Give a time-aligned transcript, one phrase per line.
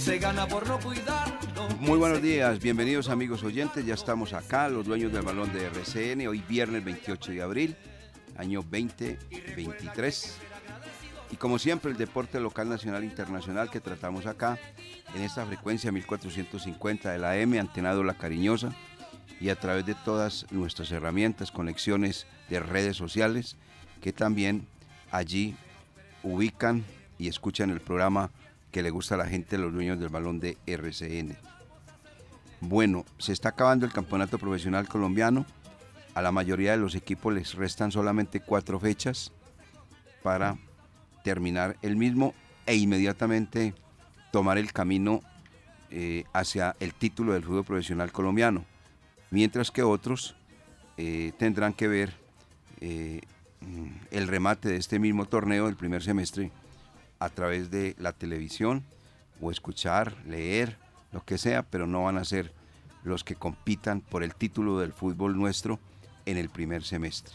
[0.00, 1.68] Se gana por no cuidarlo.
[1.78, 6.26] Muy buenos días, bienvenidos amigos oyentes, ya estamos acá, los dueños del balón de RCN,
[6.26, 7.76] hoy viernes 28 de abril,
[8.38, 10.38] año 2023.
[11.32, 14.58] Y como siempre, el deporte local, nacional e internacional que tratamos acá,
[15.14, 18.72] en esta frecuencia 1450 de la M, Antenado La Cariñosa,
[19.38, 23.56] y a través de todas nuestras herramientas, conexiones de redes sociales,
[24.00, 24.66] que también
[25.10, 25.56] allí
[26.22, 26.84] ubican
[27.18, 28.30] y escuchan el programa
[28.70, 31.36] que le gusta a la gente, los dueños del balón de RCN.
[32.60, 35.46] Bueno, se está acabando el campeonato profesional colombiano.
[36.14, 39.32] A la mayoría de los equipos les restan solamente cuatro fechas
[40.22, 40.58] para
[41.24, 42.34] terminar el mismo
[42.66, 43.74] e inmediatamente
[44.30, 45.22] tomar el camino
[45.90, 48.64] eh, hacia el título del fútbol profesional colombiano.
[49.30, 50.36] Mientras que otros
[50.96, 52.12] eh, tendrán que ver
[52.80, 53.20] eh,
[54.10, 56.50] el remate de este mismo torneo del primer semestre
[57.20, 58.84] a través de la televisión
[59.40, 60.76] o escuchar, leer,
[61.12, 62.52] lo que sea, pero no van a ser
[63.04, 65.78] los que compitan por el título del fútbol nuestro
[66.26, 67.34] en el primer semestre.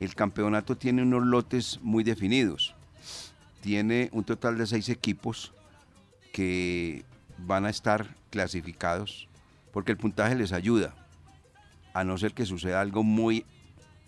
[0.00, 2.74] El campeonato tiene unos lotes muy definidos.
[3.60, 5.52] Tiene un total de seis equipos
[6.32, 7.04] que
[7.38, 9.28] van a estar clasificados
[9.72, 10.94] porque el puntaje les ayuda,
[11.94, 13.44] a no ser que suceda algo muy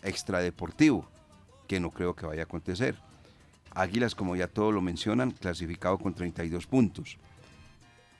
[0.03, 1.08] extradeportivo,
[1.66, 2.97] que no creo que vaya a acontecer.
[3.76, 7.19] Águilas, como ya todos lo mencionan, clasificado con 32 puntos.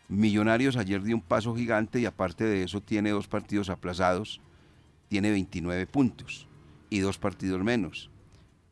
[0.09, 4.43] Millonarios ayer dio un paso gigante y aparte de eso tiene dos partidos aplazados,
[5.09, 6.47] tiene 29 puntos
[6.91, 8.11] y dos partidos menos.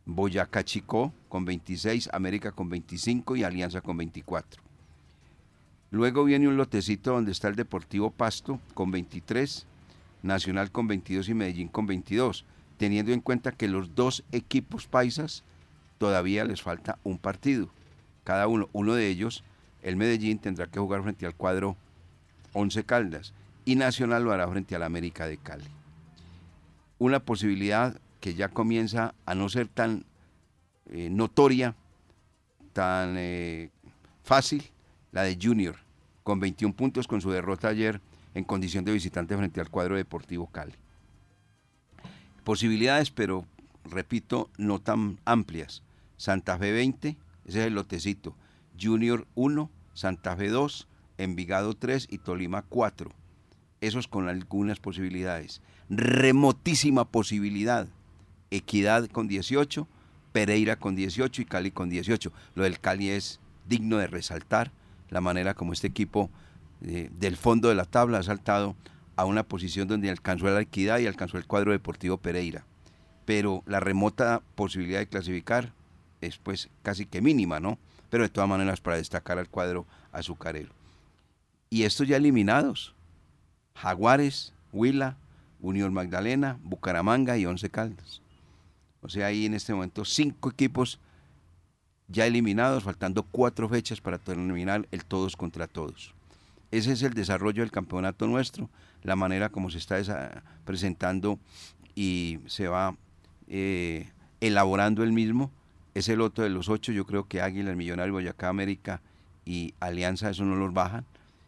[0.05, 4.63] Boyacá Chicó con 26, América con 25 y Alianza con 24.
[5.91, 9.67] Luego viene un lotecito donde está el Deportivo Pasto con 23,
[10.23, 12.45] Nacional con 22 y Medellín con 22,
[12.77, 15.45] teniendo en cuenta que los dos equipos paisas
[15.99, 17.69] todavía les falta un partido.
[18.25, 19.45] Cada uno, uno de ellos,
[19.83, 21.77] el Medellín tendrá que jugar frente al cuadro
[22.55, 23.35] 11 Caldas
[23.65, 25.69] y Nacional lo hará frente al América de Cali.
[26.99, 30.05] Una posibilidad que ya comienza a no ser tan
[30.91, 31.75] eh, notoria,
[32.73, 33.71] tan eh,
[34.23, 34.71] fácil,
[35.13, 35.77] la de Junior,
[36.23, 38.01] con 21 puntos con su derrota ayer
[38.35, 40.75] en condición de visitante frente al cuadro deportivo Cali.
[42.43, 43.47] Posibilidades, pero
[43.85, 45.83] repito, no tan amplias.
[46.17, 47.17] Santa Fe 20,
[47.47, 48.37] ese es el lotecito.
[48.81, 50.89] Junior 1, Santa Fe 2,
[51.19, 53.11] Envigado 3 y Tolima 4.
[53.81, 55.61] Esos con algunas posibilidades.
[55.89, 57.89] Remotísima posibilidad.
[58.51, 59.87] Equidad con 18,
[60.33, 62.33] Pereira con 18 y Cali con 18.
[62.55, 64.73] Lo del Cali es digno de resaltar
[65.11, 66.31] la manera como este equipo
[66.83, 68.77] eh, del fondo de la tabla ha saltado
[69.17, 72.65] a una posición donde alcanzó la equidad y alcanzó el cuadro deportivo Pereira.
[73.25, 75.73] Pero la remota posibilidad de clasificar
[76.27, 77.79] es pues casi que mínima, ¿no?
[78.11, 80.73] Pero de todas maneras para destacar al cuadro azucarero.
[81.71, 82.95] Y estos ya eliminados,
[83.75, 85.17] Jaguares, Huila,
[85.61, 88.21] Unión Magdalena, Bucaramanga y Once Caldas.
[89.01, 90.99] O sea, hay en este momento cinco equipos
[92.09, 96.15] ya eliminados, faltando cuatro fechas para terminar el todos contra todos.
[96.71, 98.69] Ese es el desarrollo del campeonato nuestro,
[99.03, 101.39] la manera como se está presentando
[101.95, 102.97] y se va
[103.47, 104.11] eh,
[104.41, 105.51] elaborando el mismo.
[105.95, 109.01] Es el otro de los ocho, yo creo que Águila, el Millonario, Boyacá, América
[109.45, 111.07] y Alianza, eso no los bajan.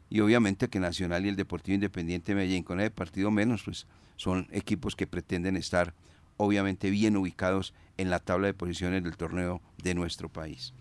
[0.09, 4.47] Y obviamente que Nacional y el Deportivo Independiente Medellín, con el partido menos, pues son
[4.53, 5.95] equipos que pretenden estar
[6.37, 10.73] obviamente bien ubicados en la tabla de posiciones del torneo de nuestro país.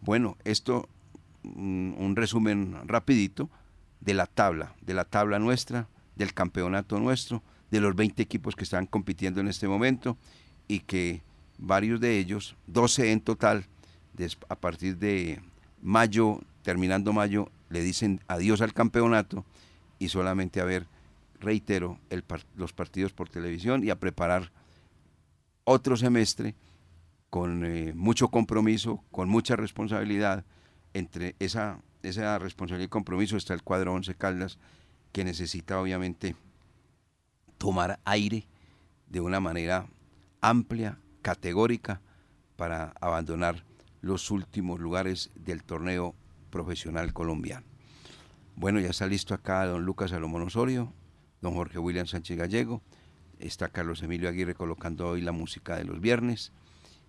[0.00, 0.88] Bueno, esto
[1.42, 3.50] mm, un resumen rapidito
[4.00, 8.64] de la tabla, de la tabla nuestra, del campeonato nuestro, de los 20 equipos que
[8.64, 10.16] están compitiendo en este momento
[10.66, 11.22] y que
[11.58, 13.66] varios de ellos, 12 en total,
[14.48, 15.40] a partir de
[15.82, 19.44] mayo, terminando mayo, le dicen adiós al campeonato
[19.98, 20.86] y solamente a ver,
[21.40, 21.98] reitero,
[22.56, 24.50] los partidos por televisión y a preparar
[25.64, 26.54] otro semestre
[27.30, 30.44] con eh, mucho compromiso, con mucha responsabilidad.
[30.94, 34.58] Entre esa, esa responsabilidad y compromiso está el cuadro Once Caldas,
[35.12, 36.34] que necesita obviamente
[37.58, 38.46] tomar aire
[39.08, 39.86] de una manera
[40.40, 42.00] amplia, categórica,
[42.56, 43.62] para abandonar
[44.00, 46.14] los últimos lugares del torneo
[46.48, 47.66] profesional colombiano.
[48.56, 50.90] Bueno, ya está listo acá don Lucas Salomón Osorio,
[51.42, 52.80] don Jorge William Sánchez Gallego,
[53.38, 56.50] está Carlos Emilio Aguirre colocando hoy la música de los viernes.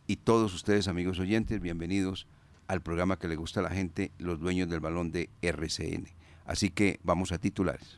[0.06, 2.27] Y todos ustedes, amigos oyentes, bienvenidos
[2.68, 6.10] al programa que le gusta a la gente, los dueños del balón de RCN.
[6.45, 7.98] Así que vamos a titulares.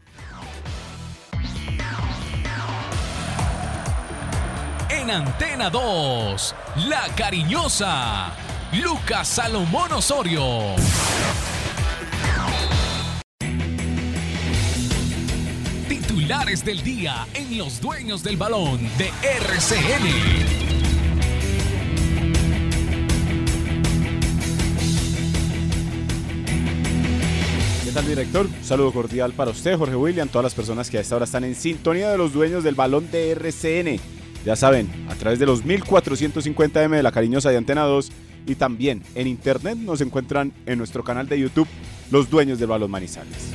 [5.11, 6.55] Antena 2,
[6.87, 8.31] La Cariñosa,
[8.81, 10.77] Lucas Salomón Osorio.
[15.89, 20.07] Titulares del día en Los Dueños del Balón de RCN.
[27.83, 28.45] ¿Qué tal, director?
[28.45, 31.43] Un saludo cordial para usted, Jorge William, todas las personas que a esta hora están
[31.43, 34.20] en sintonía de los dueños del balón de RCN.
[34.45, 38.11] Ya saben, a través de los 1450M de la cariñosa de Antena 2
[38.47, 41.67] y también en internet nos encuentran en nuestro canal de YouTube,
[42.09, 43.51] Los Dueños del Balón Manizales.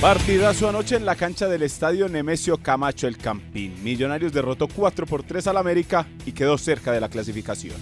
[0.00, 3.74] Partidazo anoche en la cancha del estadio Nemesio Camacho El Campín.
[3.82, 7.76] Millonarios derrotó 4 por 3 al América y quedó cerca de la clasificación.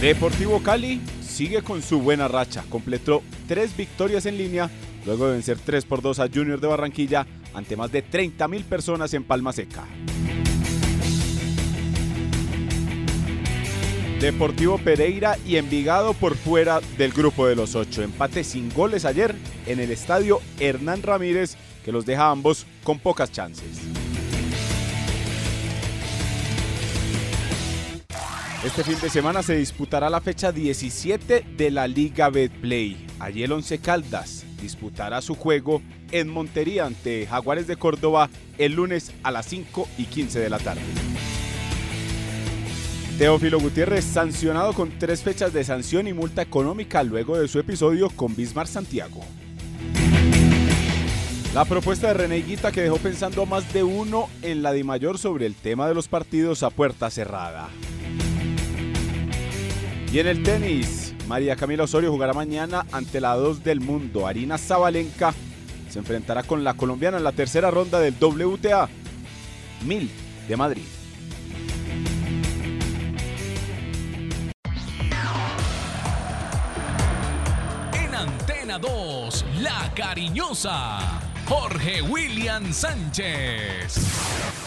[0.00, 2.64] Deportivo Cali sigue con su buena racha.
[2.68, 4.68] Completó tres victorias en línea
[5.06, 8.64] luego de vencer 3 por 2 a Junior de Barranquilla ante más de 30 mil
[8.64, 9.84] personas en Palma Seca.
[14.20, 18.02] Deportivo Pereira y Envigado por fuera del grupo de los ocho.
[18.02, 19.34] Empate sin goles ayer
[19.66, 23.80] en el estadio Hernán Ramírez, que los deja ambos con pocas chances.
[28.64, 33.08] Este fin de semana se disputará la fecha 17 de la Liga Betplay.
[33.18, 35.82] Allí el Once Caldas disputará su juego
[36.12, 40.58] en Montería ante Jaguares de Córdoba el lunes a las 5 y 15 de la
[40.58, 40.80] tarde.
[43.18, 48.08] Teófilo Gutiérrez sancionado con tres fechas de sanción y multa económica luego de su episodio
[48.08, 49.20] con Bismar Santiago.
[51.54, 55.44] La propuesta de René que dejó pensando a más de uno en la Mayor sobre
[55.44, 57.68] el tema de los partidos a puerta cerrada.
[60.10, 64.26] Y en el tenis, María Camila Osorio jugará mañana ante la 2 del mundo.
[64.26, 65.32] Arina Zabalenka
[65.88, 68.86] se enfrentará con la colombiana en la tercera ronda del WTA
[69.82, 70.10] 1000
[70.46, 70.82] de Madrid.
[78.14, 80.98] Antena 2, La Cariñosa,
[81.48, 84.61] Jorge William Sánchez.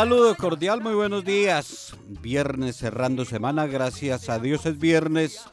[0.00, 1.94] Saludo cordial, muy buenos días.
[2.22, 5.44] Viernes cerrando semana, gracias a Dios es viernes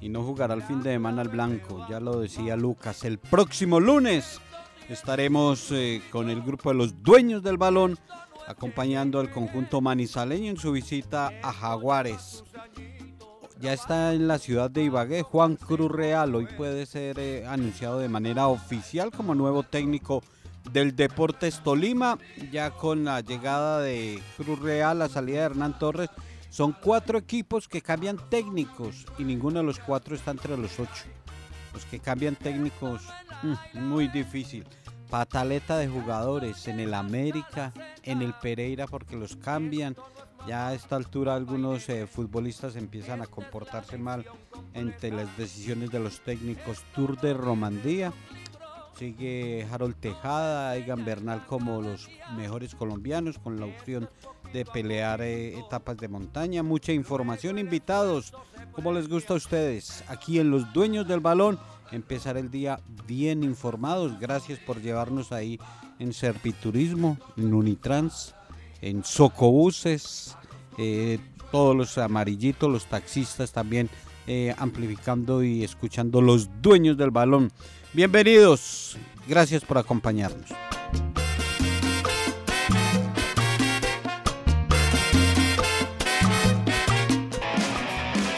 [0.00, 3.04] y no jugará el fin de semana al blanco, ya lo decía Lucas.
[3.04, 4.40] El próximo lunes
[4.88, 7.96] estaremos eh, con el grupo de los dueños del balón
[8.48, 12.42] acompañando al conjunto manizaleño en su visita a Jaguares.
[13.60, 18.00] Ya está en la ciudad de Ibagué Juan Cruz Real, hoy puede ser eh, anunciado
[18.00, 20.24] de manera oficial como nuevo técnico
[20.72, 22.18] del Deportes Tolima,
[22.50, 26.10] ya con la llegada de Cruz Real, la salida de Hernán Torres.
[26.48, 31.04] Son cuatro equipos que cambian técnicos y ninguno de los cuatro está entre los ocho.
[31.72, 33.02] Los que cambian técnicos,
[33.42, 34.66] mm, muy difícil.
[35.08, 39.96] Pataleta de jugadores en el América, en el Pereira, porque los cambian.
[40.46, 44.26] Ya a esta altura algunos eh, futbolistas empiezan a comportarse mal
[44.74, 46.82] entre las decisiones de los técnicos.
[46.94, 48.12] Tour de Romandía
[48.98, 54.08] Sigue Harold Tejada, Egan Bernal como los mejores colombianos con la opción
[54.52, 56.62] de pelear eh, etapas de montaña.
[56.62, 58.32] Mucha información, invitados,
[58.72, 61.58] como les gusta a ustedes, aquí en Los Dueños del Balón.
[61.90, 64.18] Empezar el día bien informados.
[64.18, 65.58] Gracias por llevarnos ahí
[65.98, 68.34] en Serviturismo, en Unitrans,
[68.80, 70.36] en Socobuses,
[70.78, 71.18] eh,
[71.50, 73.90] todos los amarillitos, los taxistas también
[74.26, 77.50] eh, amplificando y escuchando los dueños del balón.
[77.94, 78.96] Bienvenidos,
[79.28, 80.48] gracias por acompañarnos.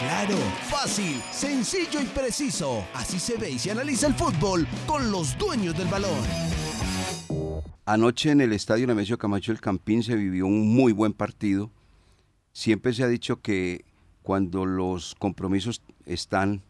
[0.01, 0.37] Claro,
[0.69, 2.85] fácil, sencillo y preciso.
[2.95, 6.19] Así se ve y se analiza el fútbol con los dueños del balón.
[7.87, 11.71] Anoche en el estadio Nemesio Camacho del Campín se vivió un muy buen partido.
[12.53, 13.85] Siempre se ha dicho que
[14.25, 16.61] cuando los compromisos están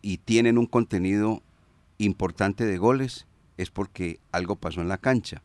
[0.00, 1.42] y tienen un contenido
[1.98, 3.26] importante de goles
[3.56, 5.42] es porque algo pasó en la cancha.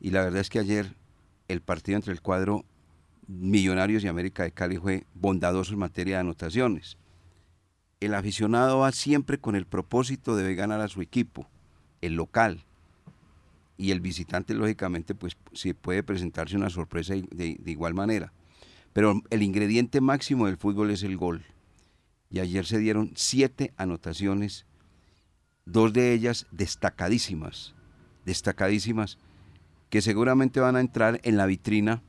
[0.00, 0.94] Y la verdad es que ayer
[1.48, 2.64] el partido entre el cuadro
[3.26, 6.98] Millonarios y América de Cali fue bondadoso en materia de anotaciones.
[8.00, 11.48] El aficionado va siempre con el propósito de ganar a su equipo,
[12.02, 12.64] el local.
[13.78, 18.32] Y el visitante, lógicamente, pues sí puede presentarse una sorpresa de, de igual manera.
[18.92, 21.44] Pero el ingrediente máximo del fútbol es el gol.
[22.30, 24.66] Y ayer se dieron siete anotaciones
[25.66, 27.74] dos de ellas destacadísimas,
[28.24, 29.18] destacadísimas,
[29.90, 32.02] que seguramente van a entrar en la vitrina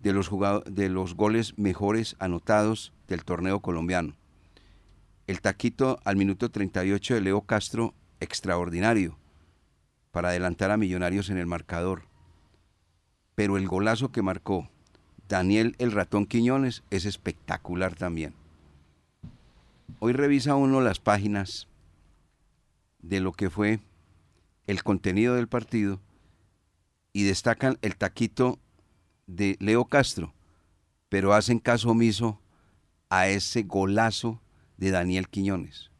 [0.00, 0.30] de los,
[0.66, 4.14] de los goles mejores anotados del torneo colombiano.
[5.26, 9.18] El taquito al minuto 38 de Leo Castro, extraordinario,
[10.12, 12.02] para adelantar a Millonarios en el marcador.
[13.34, 14.70] Pero el golazo que marcó
[15.28, 18.34] Daniel el ratón Quiñones es espectacular también.
[19.98, 21.66] Hoy revisa uno las páginas
[22.98, 23.80] de lo que fue
[24.66, 26.00] el contenido del partido
[27.12, 28.58] y destacan el taquito
[29.26, 30.34] de Leo Castro,
[31.08, 32.40] pero hacen caso omiso
[33.08, 34.40] a ese golazo
[34.76, 35.90] de Daniel Quiñones.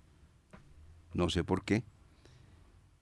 [1.15, 1.85] No sé por qué.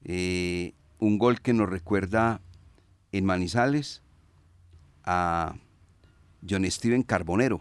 [0.04, 2.40] Eh, un gol que nos recuerda
[3.12, 4.02] en Manizales
[5.02, 5.56] a
[6.48, 7.60] John Steven Carbonero.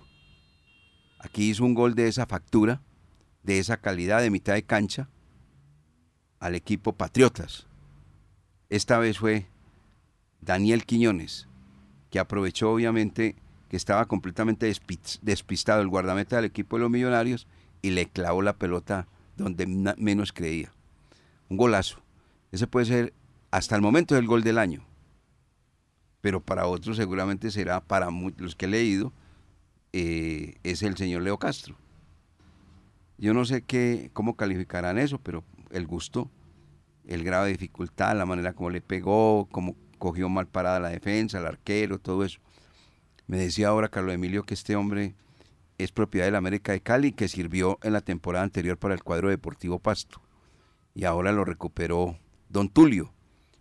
[1.20, 2.82] Aquí hizo un gol de esa factura,
[3.44, 5.10] de esa calidad de mitad de cancha,
[6.44, 7.68] al equipo Patriotas.
[8.70, 9.48] Esta vez fue
[10.42, 11.48] Daniel Quiñones,
[12.10, 13.38] que aprovechó obviamente
[13.70, 14.70] que estaba completamente
[15.22, 17.48] despistado el guardameta del equipo de los Millonarios
[17.82, 19.08] y le clavó la pelota
[19.38, 19.66] donde
[19.98, 20.74] menos creía.
[21.48, 22.02] Un golazo.
[22.52, 23.14] Ese puede ser
[23.50, 24.86] hasta el momento el gol del año.
[26.20, 29.14] Pero para otros seguramente será, para los que he leído,
[29.94, 31.78] eh, es el señor Leo Castro.
[33.18, 36.32] Yo no sé qué, cómo calificarán eso, pero el gusto,
[37.06, 41.40] el grado de dificultad, la manera como le pegó, cómo cogió mal parada la defensa,
[41.40, 42.40] el arquero, todo eso.
[43.28, 45.16] Me decía ahora Carlos Emilio que este hombre
[45.78, 49.04] es propiedad de la América de Cali que sirvió en la temporada anterior para el
[49.04, 50.22] cuadro deportivo Pasto.
[50.94, 52.18] Y ahora lo recuperó
[52.50, 53.14] Don Tulio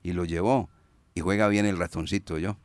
[0.02, 0.68] y lo llevó.
[1.14, 2.56] Y juega bien el ratoncito, yo.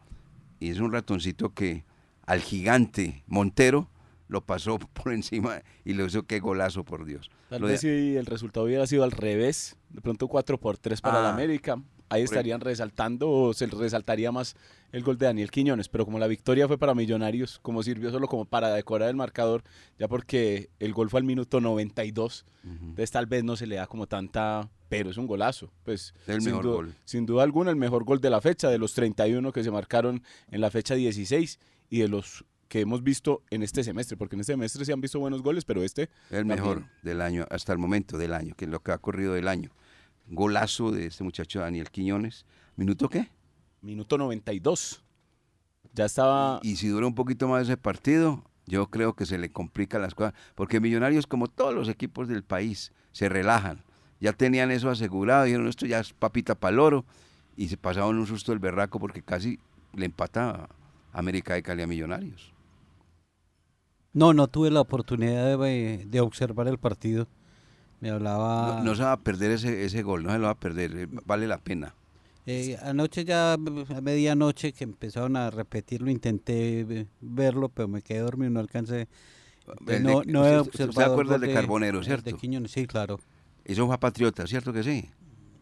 [0.60, 1.86] Y es un ratoncito que
[2.26, 3.90] al gigante Montero
[4.28, 7.30] lo pasó por encima y le hizo qué golazo, por Dios.
[7.50, 11.22] Tal vez si el resultado hubiera sido al revés, de pronto 4 por 3 para
[11.22, 14.56] la ah, América, ahí estarían resaltando o se resaltaría más
[14.92, 18.28] el gol de Daniel Quiñones, pero como la victoria fue para Millonarios, como sirvió solo
[18.28, 19.64] como para decorar el marcador,
[20.00, 23.88] ya porque el gol fue al minuto 92, entonces tal vez no se le da
[23.88, 26.96] como tanta, pero es un golazo, pues el sin, mejor duda, gol.
[27.06, 30.24] sin duda alguna el mejor gol de la fecha, de los 31 que se marcaron
[30.52, 34.42] en la fecha 16 y de los que hemos visto en este semestre, porque en
[34.42, 36.10] este semestre se han visto buenos goles, pero este...
[36.30, 39.34] El mejor del año, hasta el momento del año, que es lo que ha corrido
[39.34, 39.72] del año.
[40.28, 42.46] Golazo de este muchacho Daniel Quiñones.
[42.76, 43.30] ¿Minuto qué?
[43.82, 45.04] Minuto 92.
[45.94, 46.60] Ya estaba.
[46.64, 50.14] Y si dura un poquito más ese partido, yo creo que se le complican las
[50.14, 50.34] cosas.
[50.56, 53.84] Porque Millonarios, como todos los equipos del país, se relajan.
[54.20, 57.06] Ya tenían eso asegurado, dijeron, esto ya es papita para oro.
[57.56, 59.60] Y se pasaban un susto del berraco porque casi
[59.94, 60.70] le empata a
[61.14, 62.54] América de Cali a Millonarios.
[64.14, 67.28] No, no tuve la oportunidad de, de observar el partido.
[68.00, 68.78] Me hablaba...
[68.78, 70.96] No, no se va a perder ese, ese gol, no se lo va a perder,
[70.96, 71.96] eh, vale la pena.
[72.46, 78.20] Eh, anoche ya a medianoche que empezaron a repetirlo, intenté eh, verlo, pero me quedé
[78.20, 79.08] dormido, no alcancé.
[80.02, 80.94] No, no he usted- usted observado.
[80.94, 82.30] se acuerda de Carbonero, ¿cierto?
[82.30, 83.20] De Quiñones, sí, claro.
[83.66, 85.10] Eso fue a Patriota, ¿cierto que sí?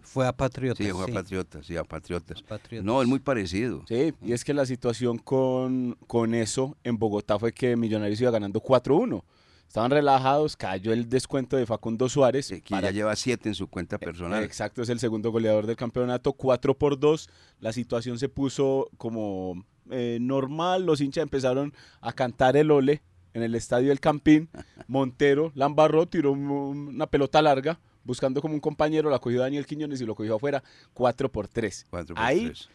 [0.05, 0.85] Fue a Patriotas.
[0.85, 1.13] Sí, fue a.
[1.13, 2.41] Patriotas, sí, a Patriotas.
[2.41, 2.85] Patriotas.
[2.85, 3.83] No, es muy parecido.
[3.87, 8.31] Sí, y es que la situación con, con eso en Bogotá fue que Millonarios iba
[8.31, 9.23] ganando 4-1.
[9.67, 12.45] Estaban relajados, cayó el descuento de Facundo Suárez.
[12.45, 14.43] Sí, que para- ya lleva siete en su cuenta personal.
[14.43, 17.27] Exacto, es el segundo goleador del campeonato, 4 por 2.
[17.59, 23.01] La situación se puso como eh, normal, los hinchas empezaron a cantar el ole
[23.33, 24.49] en el estadio del Campín.
[24.87, 29.65] Montero la embarró, tiró un- una pelota larga, buscando como un compañero, la cogió Daniel
[29.65, 31.87] Quiñones y lo cogió afuera, 4 por 3.
[31.89, 32.69] Cuatro por Ahí tres.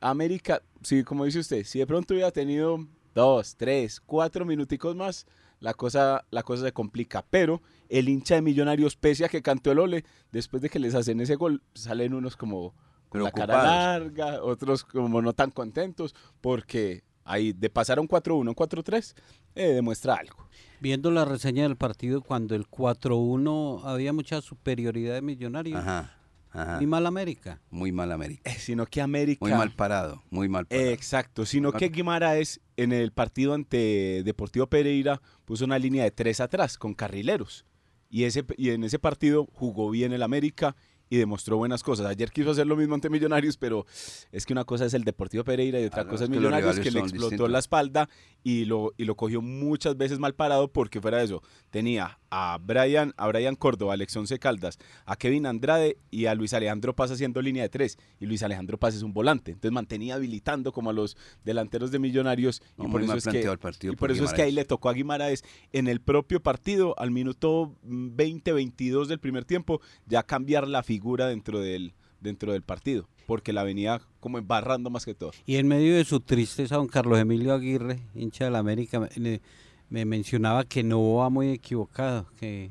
[0.00, 5.26] América, sí, como dice usted, si de pronto hubiera tenido dos, tres, cuatro minuticos más,
[5.58, 7.24] la cosa, la cosa se complica.
[7.28, 10.94] Pero el hincha de Millonarios, pese a que cantó el ole, después de que les
[10.94, 12.74] hacen ese gol, salen unos como
[13.10, 18.08] con la cara larga, otros como no tan contentos, porque ahí de pasar a un
[18.08, 19.14] 4-1, un 4-3,
[19.54, 20.48] eh, demuestra algo.
[20.80, 25.78] Viendo la reseña del partido, cuando el 4-1 había mucha superioridad de Millonarios.
[25.78, 26.16] Ajá,
[26.50, 26.78] ajá.
[26.82, 27.60] Y mal América.
[27.70, 28.50] Muy mal América.
[28.50, 29.44] Eh, sino que América...
[29.44, 30.90] Muy mal parado, muy mal parado.
[30.90, 36.40] Exacto, sino que Guimaraes en el partido ante Deportivo Pereira puso una línea de tres
[36.40, 37.66] atrás con carrileros.
[38.08, 40.74] Y, ese, y en ese partido jugó bien el América
[41.10, 42.06] y demostró buenas cosas.
[42.06, 43.84] Ayer quiso hacer lo mismo ante Millonarios, pero
[44.32, 46.78] es que una cosa es el Deportivo Pereira y otra Ah, cosa es que Millonarios
[46.78, 47.50] que le explotó distintos.
[47.50, 48.08] la espalda
[48.44, 52.58] y lo, y lo cogió muchas veces mal parado porque fuera de eso tenía a
[52.62, 56.94] Brian, a Brian Córdoba, a Alex Once Caldas, a Kevin Andrade y a Luis Alejandro
[56.94, 57.98] Paz haciendo línea de tres.
[58.20, 59.50] Y Luis Alejandro Paz es un volante.
[59.50, 62.62] Entonces mantenía habilitando como a los delanteros de Millonarios.
[62.76, 64.42] No, y por eso, es que, planteado el partido y por por eso es que
[64.42, 69.80] ahí le tocó a Guimaraes en el propio partido, al minuto 20-22 del primer tiempo,
[70.06, 73.08] ya cambiar la figura dentro del, dentro del partido.
[73.26, 75.32] Porque la venía como embarrando más que todo.
[75.46, 79.08] Y en medio de su tristeza, don Carlos Emilio Aguirre, hincha de la América,
[79.90, 82.70] me, me mencionaba que no va muy equivocado, que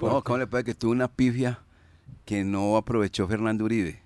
[0.00, 1.60] No, ¿cómo le puede que tuvo una pifia
[2.24, 4.00] que no aprovechó Fernando Uribe?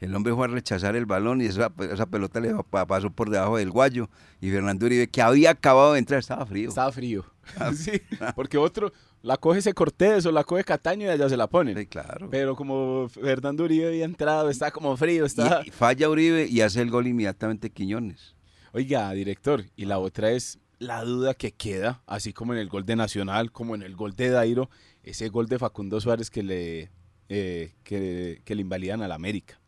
[0.00, 3.30] El hombre fue a rechazar el balón y esa, esa pelota le pa- pasó por
[3.30, 4.10] debajo del guayo.
[4.40, 6.70] Y Fernando Uribe, que había acabado de entrar, estaba frío.
[6.70, 7.24] Estaba frío.
[7.76, 7.92] sí,
[8.34, 11.78] porque otro la coge ese Cortés o la coge Cataño y allá se la ponen.
[11.78, 12.28] Sí, claro.
[12.30, 15.62] Pero como Fernando Uribe había entrado, está como frío, está...
[15.64, 18.34] Y, y falla Uribe y hace el gol inmediatamente Quiñones.
[18.72, 22.84] Oiga, director, y la otra es la duda que queda, así como en el gol
[22.84, 24.68] de Nacional, como en el gol de Dairo,
[25.02, 26.90] ese gol de Facundo Suárez que le,
[27.28, 29.60] eh, que, que le invalidan al América.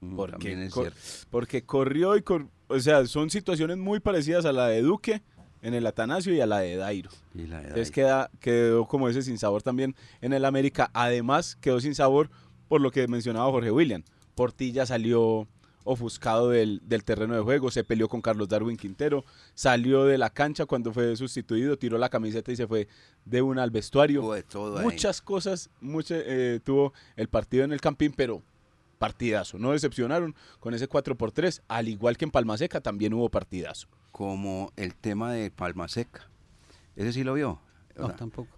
[0.00, 0.92] Mm, Porque, cor-
[1.30, 5.22] porque corrió y, cor- o sea, son situaciones muy parecidas a la de Duque
[5.60, 7.10] en el Atanasio y a la de Dairo.
[7.34, 10.90] Y la Entonces queda, quedó como ese sin sabor también en el América.
[10.94, 12.30] Además, quedó sin sabor
[12.68, 14.02] por lo que mencionaba Jorge William.
[14.34, 15.46] Portilla salió
[15.84, 20.30] ofuscado del, del terreno de juego, se peleó con Carlos Darwin Quintero, salió de la
[20.30, 22.88] cancha cuando fue sustituido, tiró la camiseta y se fue
[23.24, 24.20] de una al vestuario.
[24.20, 24.84] Tuvo de todo ahí.
[24.84, 28.42] Muchas cosas mucha- eh, tuvo el partido en el Campín, pero
[28.98, 29.58] partidazo.
[29.58, 33.88] No decepcionaron con ese 4 por 3 al igual que en Palmaseca también hubo partidazo.
[34.12, 36.28] Como el tema de Palma Seca.
[36.94, 37.60] ¿Ese sí lo vio?
[37.96, 38.48] No, tampoco.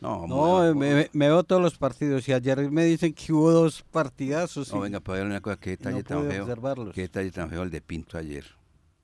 [0.00, 3.50] No, No, me, me- me veo todos los partidos y ayer me dicen que hubo
[3.52, 4.72] dos partidazos.
[4.72, 6.42] No, y- venga, para ver una cosa, qué detalle no tan feo.
[6.42, 6.94] observarlos.
[6.94, 8.44] Qué detalle tan feo el de Pinto ayer.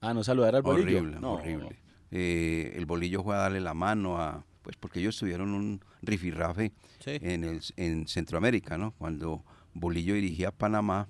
[0.01, 0.99] Ah, no saludar al bolillo.
[0.99, 1.33] Horrible, No.
[1.35, 1.79] horrible.
[2.11, 6.73] Eh, el bolillo fue a darle la mano a, pues porque ellos tuvieron un rifirrafe
[6.99, 7.19] Sí.
[7.23, 8.93] en, el, en Centroamérica, ¿no?
[8.93, 11.09] Cuando Bolillo dirigía a Panamá.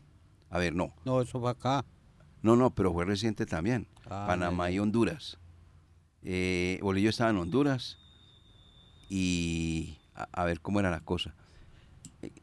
[0.51, 1.85] A ver, no, No, eso fue acá.
[2.43, 3.87] no, no, pero fue reciente también.
[4.07, 4.79] Ah, Panamá y.
[4.79, 5.38] Honduras.
[6.23, 7.97] Eh, Bolillo estaba en Honduras
[9.11, 11.35] y a, a ver cómo era la cosa.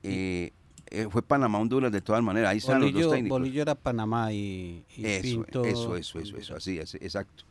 [0.03, 0.51] Eh,
[0.89, 2.51] eh, fue Panamá, Honduras, de todas maneras.
[2.51, 3.39] Ahí están los dos técnicos.
[3.39, 5.63] Bolillo era Panamá y, y Eso, Pinto.
[5.63, 7.43] eso, eso, eso, eso, así, es, exacto.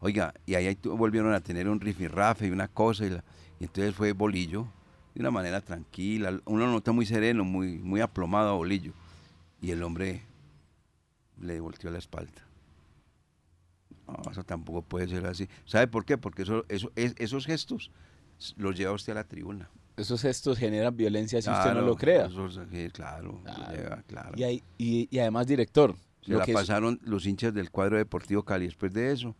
[0.00, 3.24] Oiga, y ahí volvieron a tener un rifirrafe y una cosa, y, la-
[3.60, 4.66] y entonces fue Bolillo,
[5.14, 8.92] de una manera tranquila, uno lo nota muy sereno, muy, muy aplomado a Bolillo,
[9.60, 10.22] y el hombre
[11.40, 12.46] le volteó la espalda.
[14.06, 15.48] No, eso tampoco puede ser así.
[15.64, 16.18] ¿Sabe por qué?
[16.18, 17.90] Porque eso, eso, es- esos gestos
[18.56, 19.70] los lleva usted a la tribuna.
[19.96, 22.28] Esos gestos generan violencia si usted no lo crea.
[22.28, 23.72] sí, claro, lo Claro.
[23.76, 24.32] lleva, claro.
[24.36, 27.72] Y, hay- y- y además, director, Se Lo la que es- pasaron los hinchas del
[27.72, 29.34] cuadro deportivo Cali después de eso,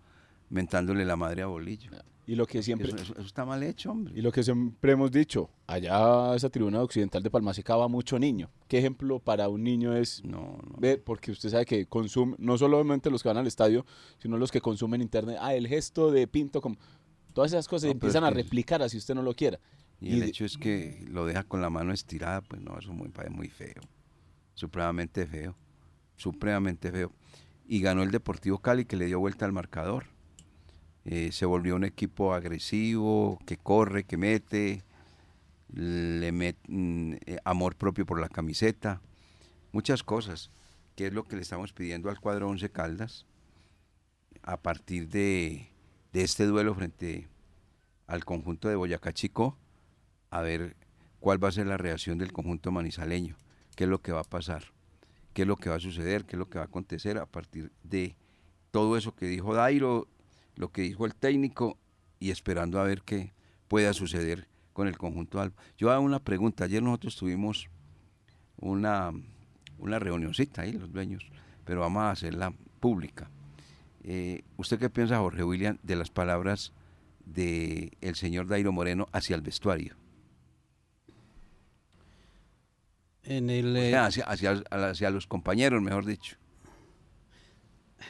[0.50, 1.90] mentándole la madre a Bolillo.
[2.26, 4.12] Y lo que siempre, Eso, eso- eso está mal hecho, hombre.
[4.16, 8.48] Y lo que siempre hemos dicho, allá esa tribuna occidental de Palmaseca va mucho niño.
[8.68, 10.76] ¿Qué ejemplo para un niño es No, no.
[10.78, 11.02] ver?
[11.02, 13.84] Porque usted sabe que consume, no solamente los que van al estadio,
[14.18, 15.36] sino los que consumen internet.
[15.40, 16.76] Ah, el gesto de Pinto, como
[17.32, 19.58] todas esas cosas No, empiezan es a replicar así usted no lo quiera.
[20.00, 22.92] Y el de- hecho es que lo deja con la mano estirada, pues no, eso
[22.92, 23.80] muy, parece muy feo.
[24.54, 25.54] Supremamente feo.
[26.16, 27.12] Supremamente feo.
[27.66, 30.06] Y ganó el Deportivo Cali que le dio vuelta al marcador.
[31.04, 34.82] Eh, se volvió un equipo agresivo, que corre, que mete,
[35.74, 39.00] le met, mm, eh, amor propio por la camiseta,
[39.72, 40.50] muchas cosas,
[40.94, 43.26] que es lo que le estamos pidiendo al cuadro 11 Caldas
[44.42, 45.70] a partir de,
[46.12, 47.28] de este duelo frente
[48.06, 49.56] al conjunto de Boyacá Chico,
[50.30, 50.76] a ver
[51.20, 53.36] cuál va a ser la reacción del conjunto manizaleño,
[53.76, 54.64] qué es lo que va a pasar,
[55.32, 57.26] qué es lo que va a suceder, qué es lo que va a acontecer a
[57.26, 58.16] partir de
[58.70, 60.08] todo eso que dijo Dairo,
[60.56, 61.78] lo que dijo el técnico
[62.20, 63.32] y esperando a ver qué
[63.68, 65.56] pueda suceder con el conjunto Alba.
[65.78, 67.68] Yo hago una pregunta, ayer nosotros tuvimos
[68.56, 69.12] una,
[69.78, 71.26] una reunioncita ahí, los dueños,
[71.64, 73.30] pero vamos a hacerla pública.
[74.04, 76.72] Eh, ¿Usted qué piensa, Jorge William, de las palabras
[77.24, 79.94] del el señor Dairo Moreno hacia el vestuario?
[83.24, 86.36] En el, O eh, sea, hacia, hacia- hacia los compañeros, mejor dicho.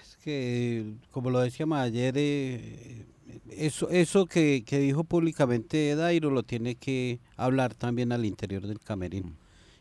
[0.02, 3.04] es que, como lo decíamos ayer, eh,
[3.50, 8.80] eso, eso que, que dijo públicamente Dairo lo tiene que hablar también al interior del
[8.80, 9.36] camerino.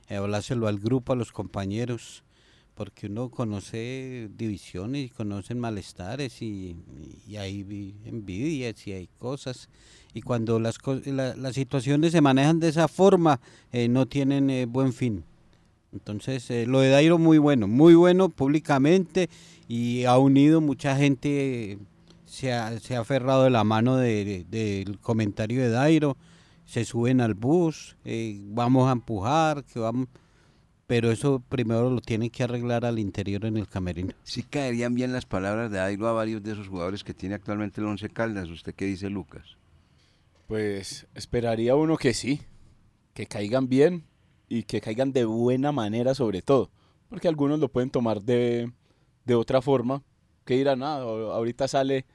[0.10, 2.24] Eh, hablárselo al grupo, a los compañeros,
[2.76, 6.76] porque uno conoce divisiones y conoce malestares y,
[7.28, 9.70] y hay vi- envidias y hay cosas.
[10.14, 13.40] Y cuando las, la- las situaciones se manejan de esa forma,
[13.72, 15.24] eh, no tienen eh, buen fin.
[15.94, 19.30] Entonces, eh, lo de Dairo muy bueno, muy bueno públicamente
[19.68, 21.78] y ha unido mucha gente,
[22.26, 26.16] se ha, se ha aferrado de la mano de- de- del comentario de Dairo,
[26.66, 27.98] se suben al bus,
[28.46, 30.08] vamos a empujar, que vamos,
[30.92, 34.12] pero eso primero lo tienen que arreglar al interior en el camerino.
[34.24, 37.80] Sí caerían bien las palabras de Dairo a varios de esos jugadores que tiene actualmente
[37.80, 38.50] el Once Caldas.
[38.50, 39.56] ¿Usted qué dice, Lucas?
[40.48, 42.42] Pues esperaría uno que sí,
[43.14, 44.04] que caigan bien
[44.50, 46.70] y que caigan de buena manera sobre todo,
[47.08, 48.70] porque algunos lo pueden tomar de,
[49.24, 50.04] de otra forma,
[50.44, 52.06] que dirán, ah, a- ahorita sale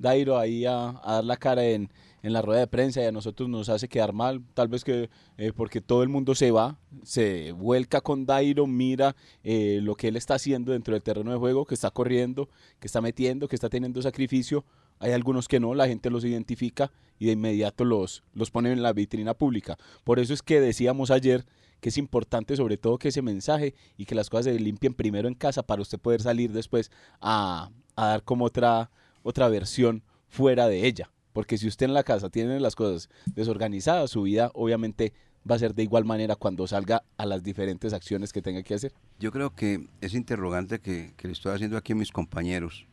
[0.00, 1.90] Dairo ahí a, dar la cara en,
[2.22, 5.10] en la rueda de prensa y a nosotros nos hace quedar mal, tal vez que
[5.36, 10.08] eh, porque todo el mundo se va, se vuelca con Dairo, mira eh, lo que
[10.08, 13.56] él está haciendo dentro del terreno de juego, que está corriendo, que está metiendo, que
[13.56, 14.64] está teniendo sacrificio,
[14.98, 18.82] hay algunos que no, la gente los identifica y de inmediato los, los pone en
[18.82, 19.78] la vitrina pública.
[20.04, 21.46] Por eso es que decíamos ayer
[21.80, 25.28] que es importante sobre todo que ese mensaje y que las cosas se limpien primero
[25.28, 28.90] en casa para usted poder salir después a, a dar como otra,
[29.22, 31.10] otra versión fuera de ella.
[31.32, 35.12] Porque si usted en la casa tiene las cosas desorganizadas, su vida obviamente
[35.48, 38.74] va a ser de igual manera cuando salga a las diferentes acciones que tenga que
[38.74, 38.92] hacer.
[39.18, 42.86] Yo creo que ese interrogante que, que le estoy haciendo aquí a mis compañeros,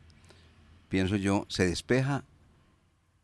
[0.88, 2.24] pienso yo, se despeja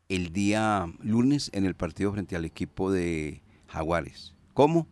[0.08, 4.34] el día lunes en el partido frente al equipo de Jaguares.
[4.52, 4.86] ¿Cómo?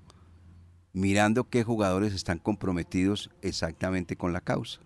[0.92, 4.80] Mirando qué jugadores están comprometidos exactamente con la causa.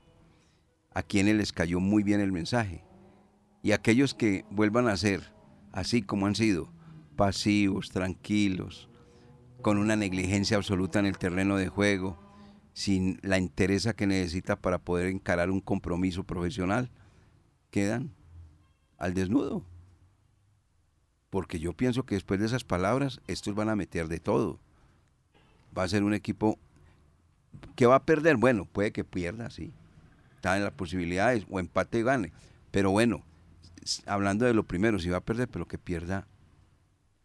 [0.92, 2.82] A quienes les cayó muy bien el mensaje.
[3.62, 5.32] Y aquellos que vuelvan a ser,
[5.72, 6.72] así como han sido,
[7.16, 8.88] pasivos, tranquilos,
[9.62, 12.18] con una negligencia absoluta en el terreno de juego,
[12.72, 16.90] sin la entereza que necesita para poder encarar un compromiso profesional,
[17.70, 18.12] quedan
[18.98, 19.64] al desnudo.
[21.30, 24.60] Porque yo pienso que después de esas palabras, estos van a meter de todo.
[25.76, 26.58] Va a ser un equipo
[27.74, 28.36] que va a perder.
[28.36, 29.72] Bueno, puede que pierda, sí.
[30.36, 32.32] Está en las posibilidades, o empate y gane.
[32.70, 33.24] Pero bueno,
[34.06, 36.26] hablando de lo primero, si va a perder, pero que pierda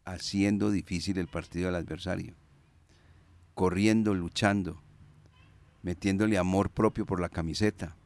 [0.04, 2.34] haciendo difícil el partido del adversario.
[3.54, 4.80] Corriendo, luchando,
[5.82, 7.96] metiéndole amor propio por la camiseta.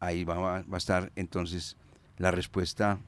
[0.00, 1.76] Ahí va, va- va a estar entonces
[2.18, 2.98] la respuesta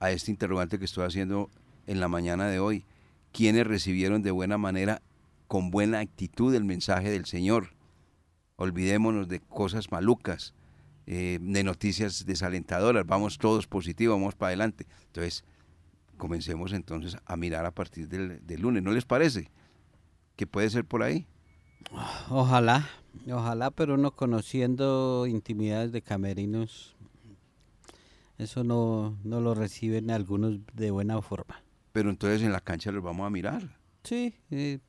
[0.00, 1.50] a este interrogante que estoy haciendo
[1.86, 2.84] en la mañana de hoy.
[3.32, 5.00] ¿Quiénes recibieron de buena manera,
[5.48, 7.70] con buena actitud el mensaje del Señor?
[8.56, 10.54] Olvidémonos de cosas malucas,
[11.06, 14.86] eh, de noticias desalentadoras, vamos todos positivos, vamos para adelante.
[15.06, 15.44] Entonces,
[16.16, 19.50] comencemos entonces a mirar a partir del, del lunes, ¿no les parece?
[20.34, 21.26] Que puede ser por ahí.
[22.28, 22.88] Ojalá,
[23.30, 26.96] ojalá, pero no conociendo intimidades de camerinos,
[28.38, 31.62] eso no, no lo reciben algunos de buena forma.
[31.92, 33.78] Pero entonces en la cancha los vamos a mirar.
[34.02, 34.80] Sí, eh,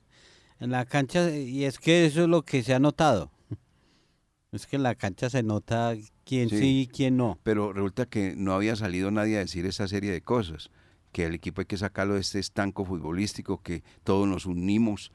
[0.60, 3.32] en la cancha, y es que eso es lo que se ha notado.
[4.54, 6.80] Es que en la cancha se nota quién sí, Sí.
[6.82, 7.38] y quién no.
[7.44, 10.70] Pero resulta que no había salido nadie a decir esa serie de cosas,
[11.12, 15.12] que el equipo hay que sacarlo de este estanco futbolístico, que todos nos unimos.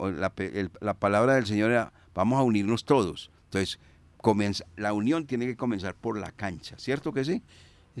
[0.00, 3.32] La, el- la palabra del Señor era, vamos a unirnos todos.
[3.46, 3.80] Entonces,
[4.18, 7.42] comienza, la unión tiene que comenzar por la cancha, ¿cierto que sí?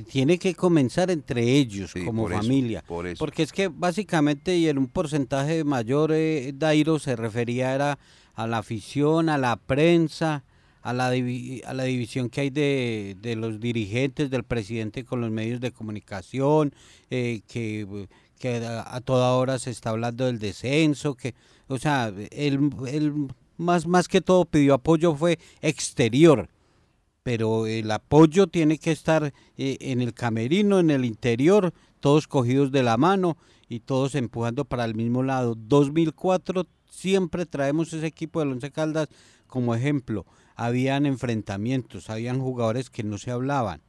[0.08, 2.84] Tiene que comenzar entre ellos, Sí, como por eso, familia.
[2.86, 3.18] por eso.
[3.18, 7.98] Porque es que básicamente y en un porcentaje mayor, eh, Dairo se refería era
[8.34, 10.44] a la afición, a la prensa,
[10.82, 15.20] a la, divi- a la división que hay de, de los dirigentes, del presidente con
[15.20, 16.74] los medios de comunicación,
[17.10, 18.06] eh, que,
[18.38, 21.34] que a, toda hora se está hablando del descenso, que,
[21.68, 22.60] o sea, el
[23.56, 26.48] más, más que todo pidió apoyo fue exterior
[27.22, 32.72] pero el apoyo tiene que estar eh, en el camerino, en el interior, todos cogidos
[32.72, 33.36] de la mano
[33.68, 35.54] y todos empujando para el mismo lado.
[35.54, 39.08] 2004 siempre traemos ese equipo del Once Caldas
[39.46, 40.24] como ejemplo.
[40.60, 43.80] Habían enfrentamientos, habían jugadores que no se hablaban,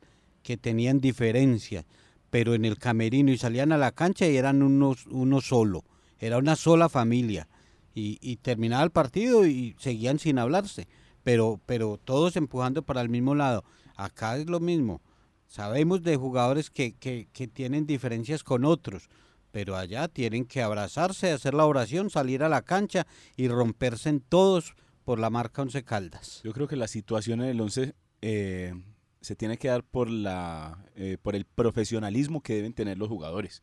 [0.42, 1.86] que tenían diferencias,
[2.30, 5.84] pero en el camerino y salían a la cancha y eran unos, uno solo,
[6.20, 7.48] era una sola familia.
[7.94, 10.88] Y, y terminaba el partido y seguían sin hablarse
[11.24, 13.64] pero, pero todos empujando para el mismo lado.
[13.96, 15.02] Acá es lo mismo.
[15.48, 19.10] Sabemos de jugadores que, que, que tienen diferencias con otros,
[19.52, 23.06] pero allá tienen que abrazarse, hacer la oración, salir a la cancha
[23.36, 26.42] y romperse en todos por la marca Once Caldas.
[26.44, 28.74] Yo creo que la situación en el 11 eh,
[29.22, 33.62] se tiene que dar por, la, eh, por el profesionalismo que deben tener los jugadores.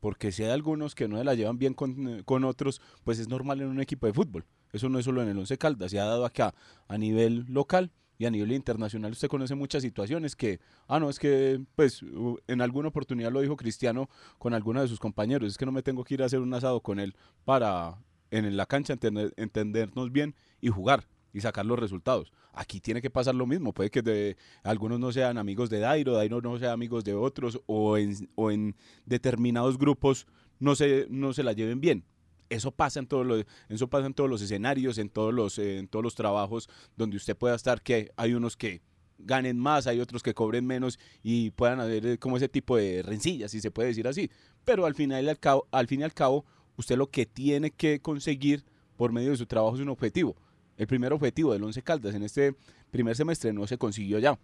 [0.00, 3.18] Porque si hay algunos que no se la llevan bien con, eh, con otros, pues
[3.18, 4.44] es normal en un equipo de fútbol.
[4.72, 6.54] Eso no es solo en el 11 Caldas, se ha dado acá
[6.88, 9.12] a nivel local y a nivel internacional.
[9.12, 12.02] Usted conoce muchas situaciones que, ah, no, es que, pues,
[12.46, 15.82] en alguna oportunidad lo dijo Cristiano con alguno de sus compañeros, es que no me
[15.82, 17.96] tengo que ir a hacer un asado con él para
[18.36, 22.32] en la cancha entender- entendernos bien y jugar y sacar los resultados.
[22.52, 23.72] Aquí tiene que pasar lo mismo.
[23.72, 27.98] Puede que algunos no sean amigos de Dairo, Dairo no sea amigos de otros, o
[27.98, 30.26] en, o en determinados grupos
[30.60, 32.04] no se, no se la lleven bien.
[32.50, 35.78] Eso pasa en todos los, eso pasa en todos los escenarios, en todos los, eh,
[35.78, 38.82] en todos los trabajos donde usted pueda estar, que hay unos que
[39.18, 43.02] ganen más, hay otros que cobren menos y puedan haber eh, como ese tipo de
[43.02, 44.30] rencillas, si se puede decir así.
[44.64, 46.44] Pero al final al cabo, al fin y al cabo,
[46.76, 48.64] usted lo que tiene que conseguir
[48.96, 50.36] por medio de su trabajo es un objetivo.
[50.76, 52.54] El primer objetivo del Once Caldas en este
[52.90, 54.38] primer semestre no se consiguió ya,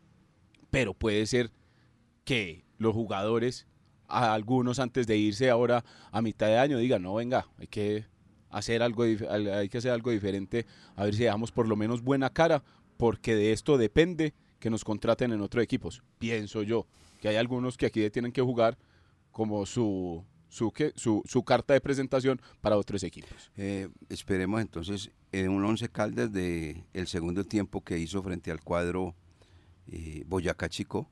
[0.71, 1.51] pero puede ser
[2.25, 3.67] que los jugadores,
[4.07, 8.07] algunos antes de irse ahora a mitad de año, digan, no, venga, hay que
[8.49, 10.67] hacer algo, hay que hacer algo diferente,
[10.97, 12.63] a ver si dejamos por lo menos buena cara,
[12.97, 16.03] porque de esto depende que nos contraten en otros equipos.
[16.19, 16.87] Pienso yo
[17.21, 18.79] que hay algunos que aquí tienen que jugar
[19.31, 23.51] como su, su, su, su carta de presentación para otros equipos.
[23.57, 28.61] Eh, esperemos entonces en un once Caldas de el segundo tiempo que hizo frente al
[28.61, 29.15] cuadro
[29.87, 31.09] eh, Boyacá Chico,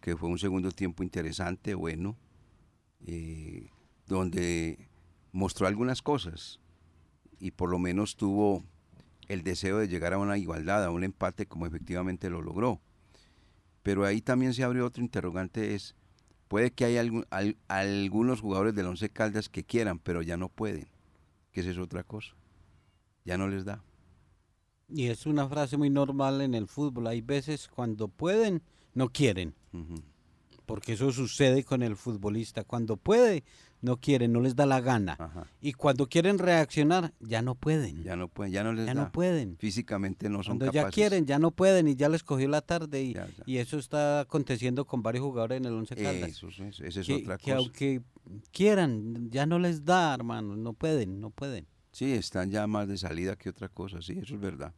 [0.00, 2.18] que fue un segundo tiempo interesante, bueno,
[3.06, 3.70] eh,
[4.06, 4.88] donde
[5.30, 6.60] mostró algunas cosas
[7.38, 8.64] y por lo menos tuvo
[9.28, 12.80] el deseo de llegar a una igualdad, a un empate, como efectivamente lo logró.
[13.82, 15.96] Pero ahí también se abre otro interrogante, es,
[16.52, 20.50] puede que haya algún- al- algunos jugadores del Once Caldas que quieran, pero ya no
[20.50, 20.86] pueden,
[21.50, 22.34] que esa es otra cosa,
[23.24, 23.82] ya no les da.
[24.86, 27.06] Y es una frase muy normal en el fútbol.
[27.06, 28.60] Hay veces cuando pueden,
[28.92, 29.54] no quieren.
[30.66, 32.64] Porque eso sucede con el futbolista.
[32.64, 33.44] Cuando puede,
[33.82, 35.16] no quieren, no les da la gana.
[35.18, 35.46] Ajá.
[35.60, 38.02] Y cuando quieren reaccionar, ya no pueden.
[38.04, 39.02] Ya no pueden, ya no les Ya da.
[39.04, 39.56] no pueden.
[39.58, 40.84] Físicamente no son Cuando capaces.
[40.84, 43.02] ya quieren, ya no pueden y ya les cogió la tarde.
[43.02, 43.42] Y, Ya, ya.
[43.44, 46.30] y eso está aconteciendo con varios jugadores en el Once Caldas.
[46.30, 47.56] Eso, es- esa es que, otra que cosa.
[47.58, 48.00] aunque
[48.52, 50.56] quieran, ya no les da, hermano.
[50.56, 51.66] No pueden, no pueden.
[51.90, 54.72] Sí, están ya más de salida que otra cosa, sí, eso es verdad.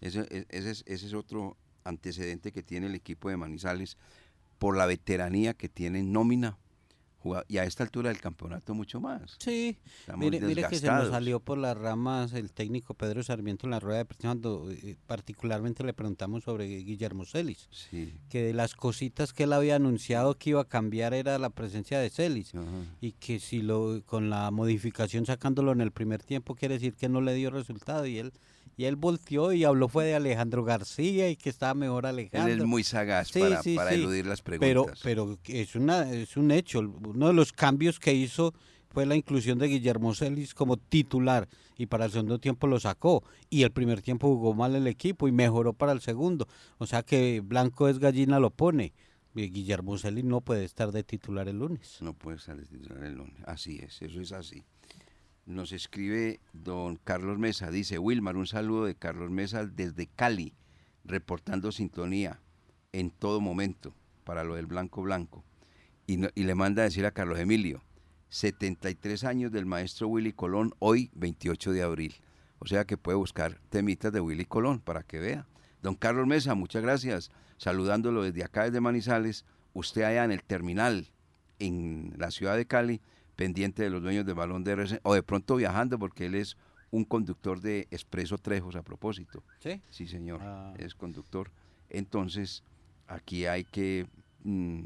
[0.00, 3.96] Ese, e- ese es, ese es otro antecedente que tiene el equipo de Manizales
[4.58, 6.58] por la veteranía que tiene en nómina
[7.48, 9.36] y a esta altura del campeonato mucho más.
[9.38, 9.76] Sí,
[10.16, 13.80] mire, mire que se nos salió por las ramas el técnico Pedro Sarmiento en la
[13.80, 18.14] rueda de prensa cuando eh, particularmente le preguntamos sobre Guillermo Celis, Sí.
[18.28, 21.98] que de las cositas que él había anunciado que iba a cambiar era la presencia
[21.98, 22.66] de Celis ajá.
[23.00, 27.08] y que si lo con la modificación sacándolo en el primer tiempo quiere decir que
[27.08, 28.32] no le dio resultado y él
[28.76, 32.54] y él volteó y habló fue de Alejandro García y que estaba mejor Él Alejandro.
[32.54, 35.00] es muy sagaz Sí, para, sí, para eludir las pero preguntas.
[35.02, 36.80] pero es una es un hecho
[37.10, 38.54] uno de los cambios que hizo
[38.88, 43.22] fue la inclusión de Guillermo Celis como titular y para el segundo tiempo lo sacó
[43.48, 47.02] y el primer tiempo jugó mal el equipo y mejoró para el segundo o sea
[47.02, 48.92] que Blanco es gallina lo pone
[49.34, 53.36] Guillermo Celis no puede estar de titular el lunes No puede estar titular el lunes.
[53.46, 54.64] Así es, eso es así.
[55.46, 60.54] Nos escribe don Carlos Mesa, dice Wilmar, un saludo de Carlos Mesa desde Cali,
[61.04, 62.40] reportando sintonía
[62.92, 63.94] en todo momento
[64.24, 65.44] para lo del blanco blanco.
[66.10, 67.84] Y, no- y le manda a decir a Carlos Emilio,
[68.30, 72.14] 73 años del maestro Willy Colón, hoy 28 de abril.
[72.58, 75.46] O sea que puede buscar temitas de Willy Colón para que vea.
[75.82, 77.30] Don Carlos Mesa, muchas gracias.
[77.58, 79.44] Saludándolo desde acá, desde Manizales.
[79.72, 81.10] Usted allá en el terminal,
[81.60, 83.00] en la ciudad de Cali,
[83.36, 86.56] pendiente de los dueños del balón de RC, o de pronto viajando, porque él es
[86.90, 89.44] un conductor de Expreso Trejos a propósito.
[89.60, 89.80] ¿Sí?
[89.90, 90.74] Sí, señor, Ah.
[90.76, 91.52] es conductor.
[91.88, 92.64] Entonces,
[93.06, 94.06] aquí hay que
[94.42, 94.80] mm,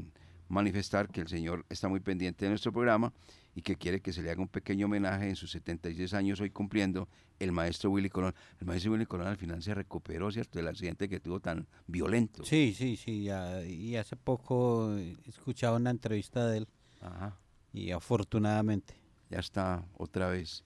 [0.47, 3.11] manifestar que el señor está muy pendiente de nuestro programa
[3.55, 6.49] y que quiere que se le haga un pequeño homenaje en sus 76 años hoy
[6.49, 7.07] cumpliendo
[7.39, 8.33] el maestro Willy Colón.
[8.59, 12.43] El maestro Willy Colón al final se recuperó, ¿cierto?, del accidente que tuvo tan violento.
[12.43, 13.23] Sí, sí, sí.
[13.23, 14.93] ya- y hace poco
[15.25, 16.67] escuchaba una entrevista de él
[17.01, 17.37] Ajá,
[17.73, 18.93] y afortunadamente
[19.29, 20.63] ya está otra vez.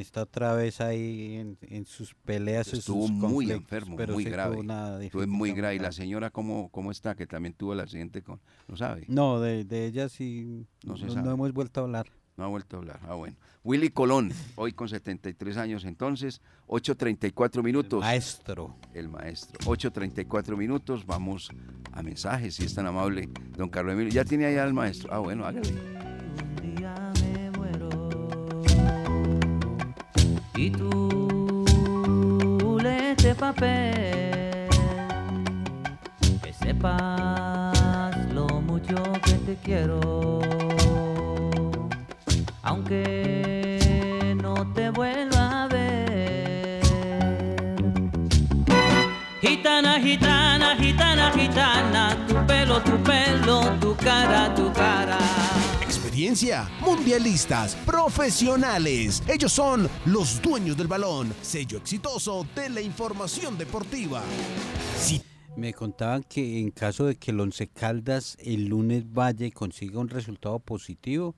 [0.00, 2.72] Está otra vez ahí en, en sus peleas.
[2.72, 4.58] en Estuvo sus muy enfermo, pero muy grave.
[5.04, 5.76] Estuvo muy grave.
[5.76, 7.14] ¿Y la señora cómo, cómo está?
[7.14, 8.40] Que también tuvo el accidente con...
[8.68, 9.04] ¿Lo sabe?
[9.08, 11.30] No, de, de ella sí No no, se no sabe.
[11.30, 12.06] hemos vuelto a hablar.
[12.36, 13.00] No ha vuelto a hablar.
[13.08, 13.34] Ah, bueno.
[13.64, 18.00] Willy Colón, hoy con 73 años entonces, 8.34 minutos.
[18.00, 18.76] Maestro.
[18.92, 19.58] El maestro.
[19.64, 21.50] 8.34 minutos, vamos
[21.92, 24.12] a mensajes, si es tan amable, don Carlos Emilio.
[24.12, 25.08] ¿Ya tiene allá al maestro?
[25.12, 25.95] Ah, bueno, hágale.
[30.56, 32.08] Y tú
[32.82, 34.68] lees este papel.
[36.42, 40.40] Que sepas lo mucho que te quiero.
[42.62, 46.82] Aunque no te vuelva a ver.
[49.42, 55.55] Gitana, gitana, gitana, gitana, tu pelo, tu pelo, tu cara, tu cara.
[56.16, 59.22] Experiencia, mundialistas, profesionales.
[59.28, 64.22] Ellos son los dueños del balón, sello exitoso de la información deportiva.
[64.98, 65.20] Si
[65.58, 70.00] Me contaban que en caso de que el Once Caldas el lunes vaya y consiga
[70.00, 71.36] un resultado positivo,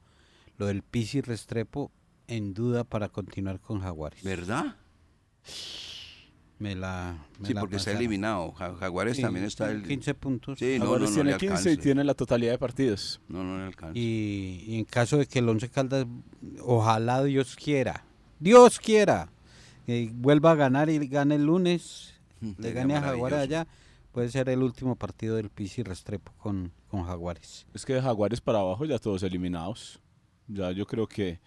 [0.58, 1.90] lo del Pisi Restrepo
[2.28, 4.22] en duda para continuar con Jaguares.
[4.22, 4.76] ¿Verdad?
[6.58, 8.00] Me la me Sí, la porque está pasaron.
[8.00, 8.52] eliminado.
[8.52, 9.82] Ja- Jaguares Sí, también está el...
[9.86, 10.58] 15 puntos.
[10.58, 13.20] Sí, no, no, Jaguares no tiene le 15 y tiene la totalidad de partidos.
[13.28, 13.96] No, no le alcanza.
[13.98, 16.06] Y, y en caso de que el Once Caldas,
[16.62, 18.04] ojalá Dios quiera,
[18.40, 19.30] Dios quiera,
[19.86, 22.14] eh, vuelva a ganar y gane el lunes,
[22.58, 23.66] le gane a Jaguares allá,
[24.12, 27.66] puede ser el último partido del Pisi Restrepo con, con Jaguares.
[27.72, 30.00] Es que de Jaguares para abajo ya todos eliminados.
[30.48, 31.38] Ya yo creo que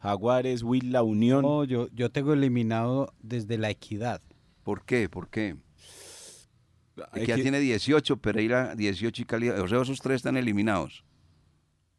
[0.00, 1.42] Jaguares, Will, La Unión.
[1.42, 4.20] No, yo, yo tengo eliminado desde la equidad.
[4.70, 5.08] ¿Por qué?
[5.08, 5.56] ¿Por qué?
[7.12, 9.48] hay ya que- tiene 18, Pereira 18 y Cali.
[9.48, 11.02] O sea, esos tres están eliminados.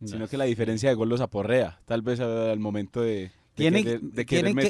[0.05, 1.81] Sino que la diferencia de gol los aporrea.
[1.85, 4.69] Tal vez al momento de, de Tienen- querer, de tienen querer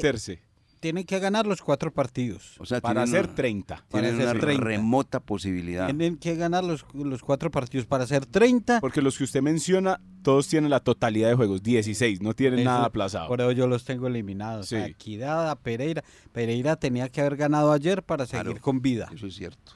[0.82, 2.56] Tienen que ganar los cuatro partidos.
[2.58, 3.76] O sea, Para hacer una- 30.
[3.88, 4.64] Para Tienen hacer una 30.
[4.64, 5.86] remota posibilidad.
[5.86, 8.80] Tienen que ganar los, los cuatro partidos para hacer 30.
[8.80, 12.68] Porque los que usted menciona, todos tienen la totalidad de juegos, 16, no tienen Eso-
[12.68, 13.28] nada aplazado.
[13.28, 14.66] Por eso yo los tengo eliminados.
[14.70, 14.74] Sí.
[14.74, 16.02] Equidad, a Pereira.
[16.32, 18.60] Pereira tenía que haber ganado ayer para seguir Claro.
[18.60, 19.08] con vida.
[19.14, 19.74] Eso es cierto.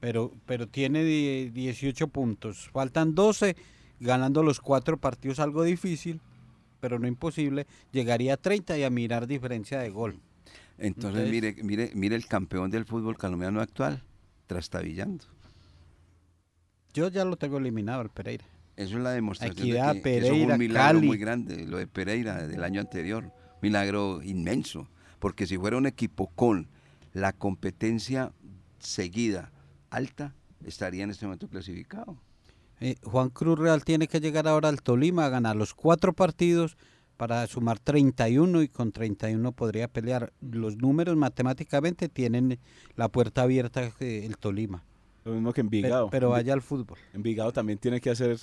[0.00, 2.68] Pero, pero tiene die- 18 puntos.
[2.72, 3.54] Faltan 12.
[4.00, 6.20] Ganando los cuatro partidos, algo difícil,
[6.80, 7.66] pero no imposible.
[7.92, 10.20] Llegaría a 30 y a mirar diferencia de gol.
[10.78, 14.02] Entonces, Entonces- mire, mire, mire el campeón del fútbol colombiano actual,
[14.46, 15.24] trastabillando.
[16.94, 18.44] Yo ya lo tengo eliminado, el Pereira.
[18.76, 21.06] Eso es la demostración Equidad, de que, que eso Pereira, un milagro Cali.
[21.06, 24.88] muy grande, lo de Pereira del año anterior, milagro inmenso,
[25.18, 26.68] porque si fuera un equipo con
[27.12, 28.32] la competencia
[28.78, 29.50] seguida
[29.90, 32.16] alta, estaría en este momento clasificado.
[32.80, 36.76] Eh, Juan Cruz Real tiene que llegar ahora al Tolima a ganar los cuatro partidos
[37.16, 40.32] para sumar 31 y con 31 podría pelear.
[40.40, 42.60] Los números matemáticamente tienen
[42.94, 44.84] la puerta abierta eh, el Tolima.
[45.24, 46.08] Lo mismo que Envigado.
[46.10, 46.96] pero vaya al fútbol.
[47.12, 48.38] Envigado también tiene que hacer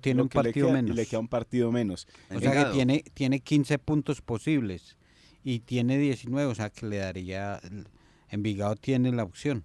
[0.00, 0.96] tiene lo un que le partido queda, menos.
[0.96, 2.08] le queda un partido menos.
[2.34, 4.96] O sea que tiene, tiene 15 puntos posibles
[5.44, 7.60] y tiene 19, o sea que le daría...
[8.28, 9.62] Envigado tiene la opción.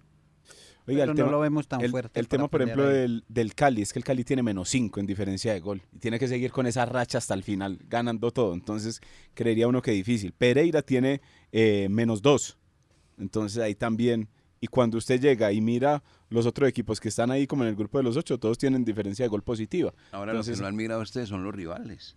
[0.91, 3.81] Oiga, Pero no lo vemos tan el, fuerte El tema, por ejemplo, del, del Cali,
[3.81, 5.81] es que el Cali tiene menos 5 en diferencia de gol.
[5.91, 8.53] Y tiene que seguir con esa racha hasta el final, ganando todo.
[8.53, 9.01] Entonces,
[9.33, 10.31] creería uno que difícil.
[10.33, 11.21] Pereira tiene
[11.51, 12.57] eh, menos 2.
[13.19, 14.29] Entonces, ahí también.
[14.59, 17.75] Y cuando usted llega y mira los otros equipos que están ahí, como en el
[17.75, 19.93] grupo de los 8, todos tienen diferencia de gol positiva.
[20.11, 22.15] Ahora Entonces, lo que no han mirado ustedes son los rivales.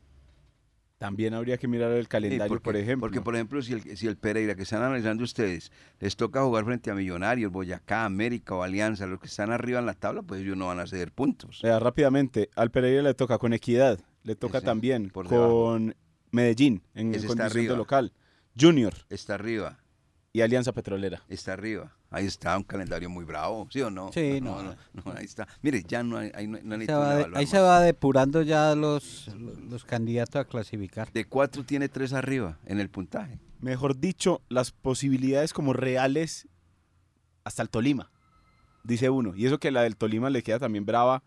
[1.04, 3.00] También habría que mirar el Sí, calendario, porque, por ejemplo.
[3.06, 6.64] Porque, por ejemplo, si el, si el Pereira, que están analizando ustedes, les toca jugar
[6.64, 10.40] frente a Millonarios, Boyacá, América o Alianza, los que están arriba en la tabla, pues
[10.40, 11.60] ellos no van a ceder puntos.
[11.62, 15.50] Vea, rápidamente, al Pereira le toca con Equidad, le toca Ese, también por debajo.
[15.50, 15.94] con
[16.30, 17.76] Medellín en condición de arriba.
[17.76, 18.12] local.
[18.58, 19.83] Junior, Está arriba.
[20.34, 21.22] Y Alianza Petrolera.
[21.28, 21.92] Está arriba.
[22.10, 24.10] Ahí está un calendario muy bravo, ¿sí o no?
[24.12, 24.60] Sí, no.
[24.64, 24.74] no.
[24.92, 25.46] no, ahí está.
[25.62, 27.48] Mire, ya no hay, ahí no, no Se va de- ahí más.
[27.48, 29.28] se va depurando ya los,
[29.70, 31.10] los candidatos a clasificar.
[31.12, 33.38] De cuatro tiene tres arriba en el puntaje.
[33.60, 36.48] Mejor dicho, las posibilidades como reales
[37.44, 38.10] hasta el Tolima,
[38.82, 39.36] dice uno.
[39.36, 41.22] Y eso que la del Tolima le queda también brava,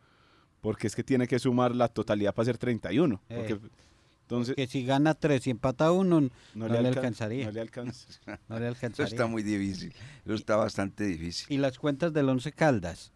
[0.59, 3.21] porque es que tiene que sumar la totalidad para ser 31.
[3.29, 3.35] Eh.
[3.37, 3.69] Porque,
[4.27, 7.45] entonces, Que si gana tres y empata uno, no, no, le, alcan- alcanzaría.
[7.45, 8.07] No le alcanza.
[8.49, 9.07] no le Eso alcanzaría.
[9.07, 9.93] está muy difícil.
[10.25, 11.47] Eso está bastante difícil.
[11.49, 13.11] Y las cuentas del Once Caldas.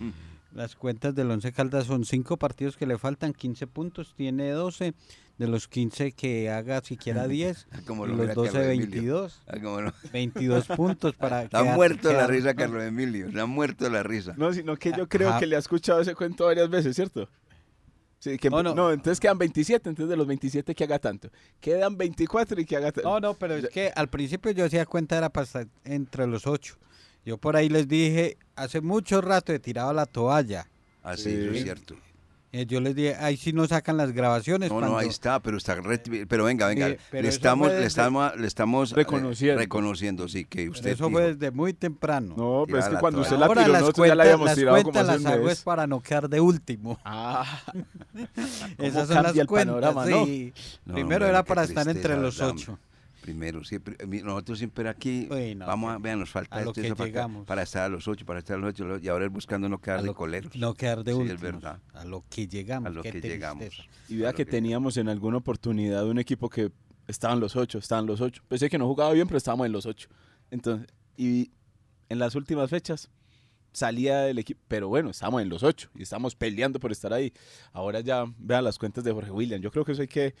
[0.54, 4.94] Las cuentas del Once Caldas son cinco partidos que le faltan, 15 puntos, tiene 12.
[5.36, 7.68] De los 15 que haga siquiera 10.
[7.86, 8.88] Como y lo los mira 12, Carlos Emilio.
[8.88, 9.42] 22.
[9.46, 9.92] Ah, cómo no.
[10.12, 13.26] 22 puntos para Está quedar- muerto de la quedar- risa Carlos Emilio.
[13.28, 14.34] Está muerto la risa.
[14.36, 15.38] No, sino que yo creo Ajá.
[15.38, 17.28] que le ha escuchado ese cuento varias veces, ¿cierto?
[18.20, 18.90] Sí, que, No, no, no.
[18.92, 21.30] entonces quedan 27, entonces de los 27 que haga tanto.
[21.60, 23.08] Quedan 24 y que haga tanto.
[23.08, 26.46] No, no, pero es que al principio yo hacía cuenta era para estar entre los
[26.46, 26.76] 8.
[27.24, 30.68] Yo por ahí les dije, hace mucho rato he tirado la toalla.
[31.02, 31.30] Así, Sí.
[31.30, 31.94] eso es cierto.
[32.50, 34.70] Eh, yo les dije, ahí sí no sacan las grabaciones.
[34.70, 37.84] No, no, ahí está, pero está re- pero venga, venga, Sí, pero le estamos, le
[37.84, 39.60] estamos, le estamos eh, Reconociendo.
[39.60, 41.18] reconociendo, sí, que pero usted eso dijo.
[41.18, 42.34] fue desde muy temprano.
[42.38, 43.22] No, pero es que cuando toalla.
[43.22, 45.32] usted la Ahora tiró, las nosotros ya la habíamos las tirado como cuentas hace las
[45.34, 46.98] hago es para no quedar de último.
[47.04, 47.44] Ah,
[48.78, 49.74] Esas son las cuentas.
[49.74, 50.24] panorama, no?
[50.24, 50.52] sí.
[50.86, 52.78] No, Primero hombre, era para estar entre los ocho.
[53.20, 56.70] Primero, siempre, eh, nosotros siempre aquí, Uy, no, vamos a, vean, nos falta a lo
[56.70, 57.46] esto, que eso para, llegamos.
[57.46, 59.78] para estar a los ocho, para estar a los ocho, y ahora es buscando no
[59.80, 60.54] quedar A de coleros.
[60.56, 61.80] No quedar de Sí, es verdad.
[61.94, 62.86] A lo que llegamos.
[62.86, 63.88] A lo que llegamos.
[64.08, 66.70] y vea que que- teníamos en alguna oportunidad un equipo que
[67.06, 68.42] estaban los ocho, estaban los ocho.
[68.48, 70.08] Pensé que no jugaba bien, pero estábamos en los ocho.
[70.50, 71.50] Entonces, y
[72.08, 73.10] en las últimas fechas
[73.72, 77.32] salía del equipo, pero bueno, estábamos en los ocho y estamos peleando por estar ahí.
[77.72, 79.60] Ahora ya vean las cuentas de Jorge William.
[79.60, 80.34] Yo creo que eso hay que,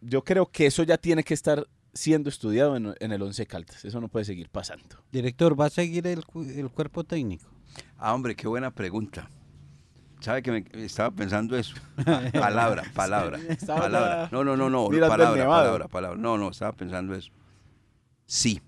[0.00, 3.84] yo creo que eso ya tiene que estar siendo estudiado en, en el Once Caldas.
[3.84, 5.02] Eso no puede seguir pasando.
[5.12, 6.22] Director, ¿va a seguir el,
[6.56, 7.48] el cuerpo técnico?
[7.98, 9.28] Ah, hombre, qué buena pregunta.
[10.20, 11.74] ¿Sabe que me estaba pensando eso?
[12.32, 14.28] palabra, palabra, palabra.
[14.30, 16.18] No, no, no, no, palabra, palabra, palabra.
[16.18, 17.30] No, no, estaba pensando eso.
[18.26, 18.60] Sí,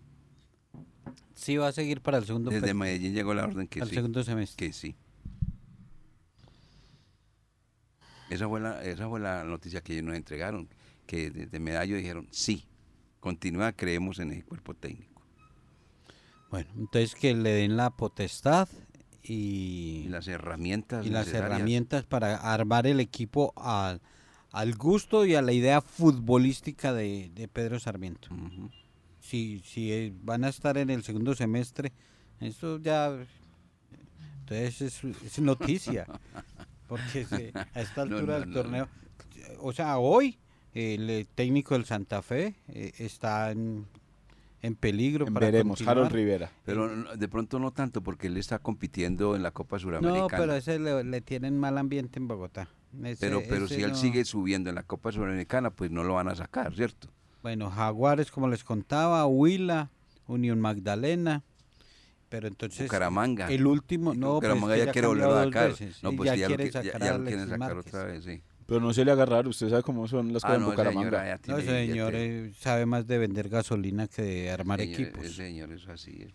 [1.34, 3.88] Sí, va a seguir para el segundo, desde pe- Medellín llegó la orden que al
[3.88, 3.96] sí.
[3.96, 4.68] segundo semestre.
[4.68, 4.94] Que sí.
[8.30, 10.68] Esa fue la, esa fue la noticia que ellos nos entregaron,
[11.06, 12.66] que desde Medallo dijeron, sí,
[13.20, 15.22] continúa, creemos en el cuerpo técnico.
[16.50, 18.68] Bueno, entonces que le den la potestad
[19.22, 24.00] y, Y las herramientas y las herramientas para armar el equipo al,
[24.50, 28.28] al gusto y a la idea futbolística de, de Pedro Sarmiento.
[29.20, 31.92] Si, si eh, van a estar en el segundo semestre,
[32.40, 33.16] eso ya
[34.40, 36.06] entonces es, es noticia.
[36.88, 38.88] Porque se- a esta altura no, del no, torneo,
[39.60, 40.38] o sea, hoy
[40.74, 43.86] el eh, técnico del Santa Fe eh, está en,
[44.62, 45.96] en peligro para Veremos, continuar.
[45.98, 46.50] Harold Rivera.
[46.64, 50.20] Pero de pronto no tanto, porque él está compitiendo en la Copa Suramericana.
[50.20, 52.68] No, pero ese le, le tienen mal ambiente en Bogotá.
[53.02, 56.04] Ese- Pero, pero ese si él no- sigue subiendo en la Copa Sudamericana, pues no
[56.04, 57.08] lo van a sacar, ¿cierto?
[57.42, 59.90] Bueno, Jaguares, como les contaba, Huila,
[60.28, 61.42] Unión Magdalena,
[62.28, 63.48] pero entonces Bucaramanga.
[63.50, 65.68] el último, no, pues Bucaramanga que ya quiere ha volver a sacar.
[65.70, 68.04] veces, No, pues ya ya, lo, quiere que- ya- sacar ya lo quieren sacar otra
[68.04, 68.42] vez, sí.
[68.72, 70.76] Pero no se le agarrar, usted sabe cómo son las Ah, cosas en no, ese
[70.82, 71.26] señor Bucaramanga.
[71.26, 75.00] ya No, tiene ese señor eh, sabe más de vender gasolina que de armar Señor,
[75.00, 75.24] equipos.
[75.26, 76.22] Ese señor es así.
[76.22, 76.32] es.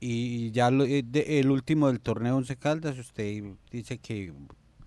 [0.00, 4.32] Y ya lo- eh, de- el último del torneo Once Caldas, usted dice que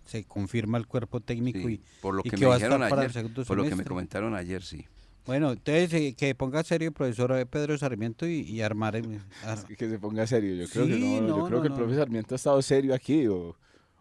[0.05, 2.57] se confirma el cuerpo técnico Sí, y por lo y que, que me va a
[2.57, 4.85] estar dijeron para el ayer, segundo por lo que me comentaron ayer, sí.
[5.25, 9.19] Bueno, entonces eh, que ponga serio el profesor eh, Pedro Sarmiento y, y armar el-
[9.45, 10.53] ar- Que se ponga serio.
[10.55, 11.27] Yo creo que Sí, no.
[11.27, 11.77] yo no, creo no, que el no.
[11.77, 13.55] profesor Sarmiento ha estado serio aquí o,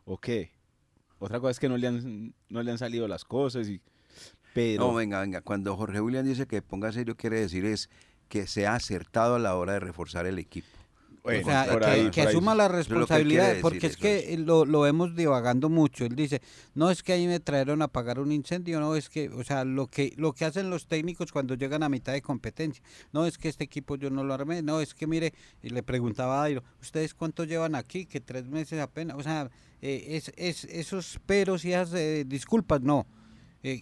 [0.04, 0.50] o qué.
[1.18, 3.80] Otra cosa es que no le han, no le han salido las cosas y
[4.54, 5.40] pero No, venga, venga.
[5.40, 7.88] Cuando Jorge William dice que ponga serio, quiere decir es
[8.28, 10.66] que se ha acertado a la hora de reforzar el equipo.
[11.22, 14.36] bueno, o sea, que, ahí, que asuma la es responsabilidad, decir, porque es eso que
[14.38, 16.04] lo, lo vemos divagando mucho.
[16.04, 16.42] Él dice,
[16.74, 19.64] no es que ahí me trajeron a apagar un incendio, no es que, o sea,
[19.64, 23.38] lo que lo que hacen los técnicos cuando llegan a mitad de competencia, no es
[23.38, 26.40] que este equipo yo no lo armé, no es que mire, y le preguntaba a
[26.40, 28.06] Dairo, ¿ustedes cuánto llevan aquí?
[28.06, 29.50] Que tres meses apenas, o sea,
[29.80, 33.06] eh, es, es, esos peros y esas eh, disculpas, no.
[33.62, 33.80] Eh,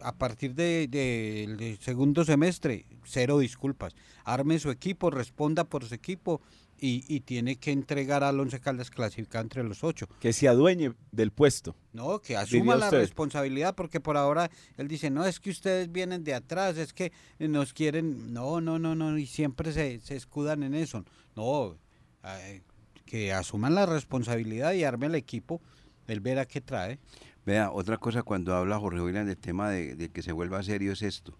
[0.00, 3.94] a partir del de, del segundo semestre, cero disculpas.
[4.24, 6.40] Arme su equipo, responda por su equipo
[6.80, 10.06] y, y tiene que entregar al Once Caldas clasificado entre los ocho.
[10.20, 11.74] que se adueñe del puesto.
[11.92, 16.22] No, que asuma la responsabilidad, porque por ahora él dice, no, es que ustedes vienen
[16.22, 20.62] de atrás, es que nos quieren, no, no, no, no, y siempre se, se escudan
[20.62, 21.04] en eso.
[21.34, 21.76] No,
[22.24, 22.62] eh,
[23.08, 25.62] que asuman la responsabilidad y arme el equipo,
[26.06, 26.98] él verá qué trae.
[27.46, 30.92] Vea, otra cosa cuando habla Jorge William del tema de, de que se vuelva serio
[30.92, 31.38] es esto,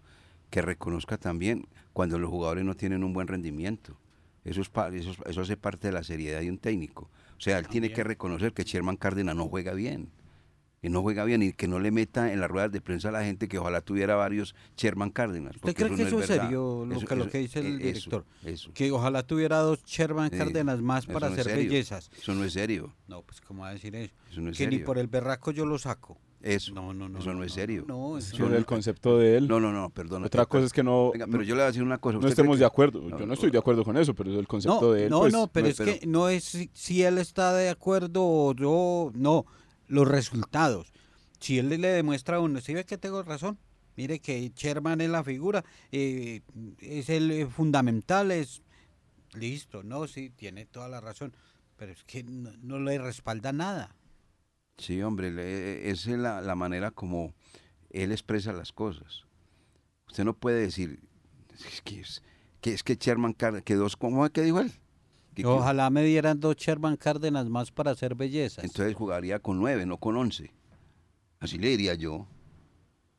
[0.49, 3.95] que reconozca también cuando los jugadores no tienen un buen rendimiento.
[4.43, 7.09] Eso, es eso, es- eso hace parte de la seriedad de un técnico.
[7.37, 10.09] O sea, él tiene que reconocer que Sherman Cárdenas no juega bien.
[10.81, 13.11] Que no juega bien y que no le meta en las ruedas de prensa a
[13.11, 15.55] la gente que ojalá tuviera varios Sherman Cárdenas.
[15.57, 17.65] ¿Usted cree que no eso es serio, lo Eso- que, lo eso- que dice el
[17.65, 18.25] eh, eso, director?
[18.45, 18.71] Eso.
[18.73, 21.69] Que ojalá tuviera dos Sherman Sí, Cárdenas más para no hacer serio.
[21.69, 22.09] bellezas.
[22.17, 22.93] Eso no es serio.
[23.09, 24.13] No, pues ¿cómo va a decir eso?
[24.31, 26.17] Eso no es que ni por el berraco yo lo saco.
[26.41, 26.73] Eso.
[26.73, 27.19] No, no, no.
[27.19, 27.83] Eso no es serio.
[27.85, 28.55] No, eso Sobre no.
[28.55, 29.49] el concepto de él.
[29.49, 30.23] No, no, no, perdón.
[30.23, 32.13] Otra cosa es que no, Venga, pero yo le voy a decir una cosa.
[32.13, 33.01] no ¿usted estemos de acuerdo.
[33.01, 35.09] No, Yo no estoy de acuerdo con eso, pero es el concepto No, de él.
[35.09, 37.67] no, pues, no, pero no, es pero- que no es si, si él está de
[37.67, 39.45] acuerdo o yo, no,
[39.89, 40.93] los resultados.
[41.41, 43.59] Si él le demuestra a uno, si ve que tengo razón,
[43.97, 46.41] mire que Sherman es la figura, eh,
[46.79, 48.61] es el eh, fundamental, es
[49.33, 51.33] listo, no, sí, tiene toda la razón,
[51.75, 53.95] pero es que no, le respalda nada.
[54.77, 57.33] Sí, hombre, le- esa es la, la manera como
[57.89, 59.25] él expresa las cosas.
[60.07, 60.99] Usted no puede decir
[61.83, 62.21] que es
[62.61, 64.71] que, es que Sherman Cárdenas, que dos, ¿cómo es que dijo él?
[65.35, 68.63] Que- Ojalá me dieran dos Sherman Cárdenas más para hacer bellezas.
[68.63, 70.51] entonces jugaría con nueve, no con once.
[71.39, 72.27] Así le diría yo.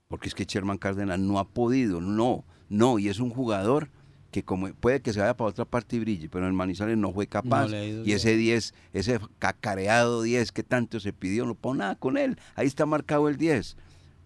[0.08, 3.90] Porque es que Sherman Cárdenas no ha podido, no, no, y es un jugador
[4.32, 7.12] que como puede que se vaya para otra parte y brille, pero en Manizales no
[7.12, 7.68] fue capaz.
[7.68, 8.16] y bien.
[8.16, 12.38] ese 10, ese cacareado 10 que tanto se pidió, no pongo nada con él.
[12.54, 13.76] Ahí está marcado el 10.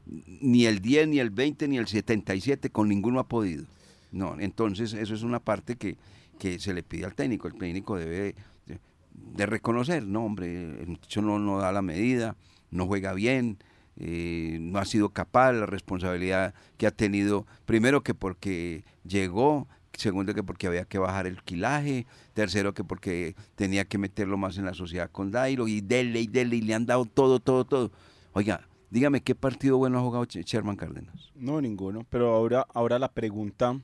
[0.06, 3.64] Ni el 10, ni el 20, ni el 77, con ninguno ha podido.
[4.10, 5.96] No, entonces eso es una parte que,
[6.38, 7.48] que se le pide al técnico.
[7.48, 8.34] El técnico debe
[8.66, 12.36] de, reconocer, no, hombre, el muchacho no, no da la medida,
[12.70, 13.58] no juega bien,
[13.96, 20.34] eh, no ha sido capaz, la responsabilidad que ha tenido, primero que porque llegó, segundo
[20.34, 24.64] que porque había que bajar el quilaje, tercero que porque tenía que meterlo más en
[24.64, 27.92] la sociedad con Dairo, y dele y dele, y le han dado todo, todo, todo.
[28.32, 31.30] Oiga, dígame qué partido bueno ha jugado Sherman Cárdenas.
[31.36, 32.04] No, ninguno.
[32.10, 33.80] Pero ahora, ahora la pregunta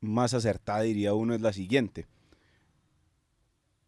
[0.00, 2.06] más acertada, diría uno, es la siguiente.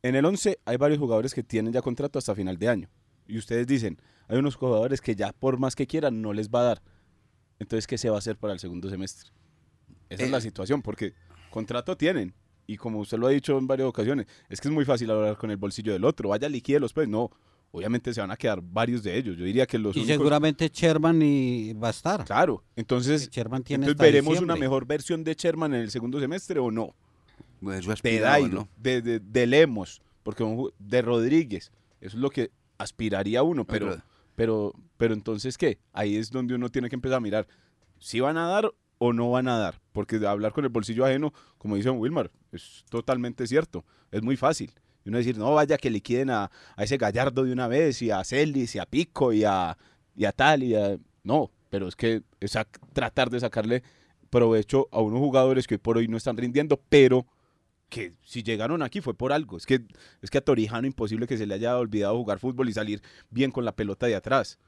[0.03, 2.89] En el 11 hay varios jugadores que tienen ya contrato hasta final de año.
[3.27, 6.61] Y ustedes dicen, hay unos jugadores que ya por más que quieran no les va
[6.61, 6.83] a dar.
[7.59, 9.31] Entonces, ¿qué se va a hacer para el segundo semestre?
[10.09, 10.33] Esa es Eh.
[10.33, 11.15] la situación, porque
[11.51, 12.35] contrato tienen.
[12.67, 15.37] Y como usted lo ha dicho en varias ocasiones, es que es muy fácil hablar
[15.37, 16.31] con el bolsillo del otro.
[16.31, 17.31] Vaya, liquídelos, pues no.
[17.73, 19.37] Obviamente se van a quedar varios de ellos.
[19.37, 22.25] Yo diría que los y únicos- seguramente Sherman y va a estar.
[22.25, 24.55] Claro, entonces, Sherman tiene entonces veremos diciembre.
[24.55, 26.95] una mejor versión de Sherman en el segundo semestre o no.
[27.61, 28.69] Bueno, eso De aspiraba, Dairo, ¿no?
[28.77, 30.45] de, de, de Lemos, porque
[30.79, 34.03] de Rodríguez, eso es lo que aspiraría uno, pero, Pero-
[34.35, 37.47] pero, pero entonces qué, ahí es donde uno tiene que empezar a mirar
[37.99, 41.05] si van a dar o no van a dar, porque de hablar con el bolsillo
[41.05, 44.73] ajeno, como dice Wilmar, es totalmente cierto, es muy fácil.
[45.05, 48.11] Y uno decir, no, vaya que liquiden a, a ese Gallardo de una vez, y
[48.11, 49.77] a Celis, y a Pico, y a,
[50.15, 50.99] y a tal, y a...
[51.23, 53.83] No, pero es que es sac- tratar de sacarle
[54.29, 57.27] provecho a unos jugadores que hoy por hoy no están rindiendo, pero
[57.89, 59.57] que si llegaron aquí fue por algo.
[59.57, 59.81] Es que,
[60.23, 63.51] es que a Torijano imposible que se le haya olvidado jugar fútbol y salir bien
[63.51, 64.59] con la pelota de atrás.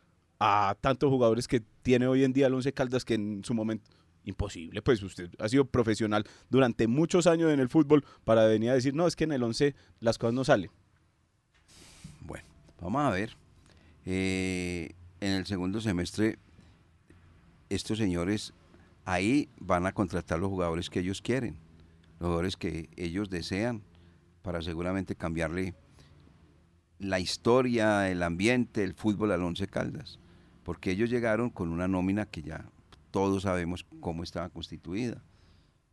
[0.40, 3.88] A tantos jugadores que tiene hoy en día el Once Caldas que en su momento
[4.24, 8.74] imposible, pues usted ha sido profesional durante muchos años en el fútbol para venir a
[8.74, 10.70] decir, no, es que en el 11 las cosas no salen.
[12.20, 12.44] Bueno,
[12.80, 13.36] vamos a ver.
[14.04, 16.38] Eh, en el segundo semestre,
[17.70, 18.52] estos señores
[19.04, 21.56] ahí van a contratar los jugadores que ellos quieren,
[22.18, 23.82] los jugadores que ellos desean,
[24.42, 25.74] para seguramente cambiarle
[26.98, 30.18] la historia, el ambiente, el fútbol al Once Caldas.
[30.62, 32.70] Porque ellos llegaron con una nómina que ya
[33.12, 35.22] todos sabemos cómo estaba constituida,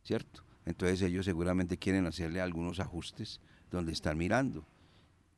[0.02, 0.42] ¿cierto?
[0.64, 3.40] Entonces ellos seguramente quieren hacerle algunos ajustes
[3.70, 4.66] donde están mirando.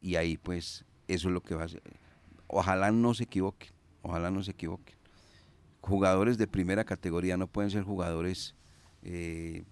[0.00, 1.82] Y ahí pues eso es lo que va a ser.
[2.46, 4.96] Ojalá no se equivoquen, ojalá no se equivoquen.
[5.80, 8.54] Jugadores de primera categoría no pueden ser jugadores
[9.02, 9.64] eh,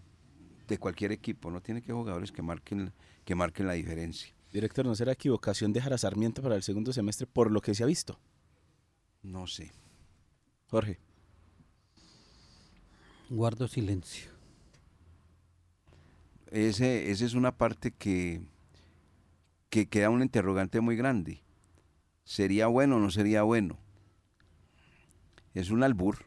[0.67, 2.93] de cualquier equipo, no tiene que ser jugadores que marquen,
[3.25, 4.35] que marquen la diferencia.
[4.53, 7.85] Director, ¿no será equivocación dejar a Sarmiento para el segundo semestre por lo que se
[7.85, 8.19] ha visto?
[9.23, 9.71] No sé.
[10.67, 10.99] Jorge.
[13.33, 14.29] Guardo silencio.
[16.51, 18.41] Ese, esa es una parte que,
[19.69, 21.41] que queda un interrogante muy grande.
[22.25, 23.79] ¿Sería bueno o no sería bueno?
[25.55, 26.25] Es un albur.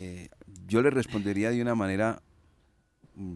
[0.00, 0.30] Eh,
[0.66, 2.20] yo le respondería de una manera,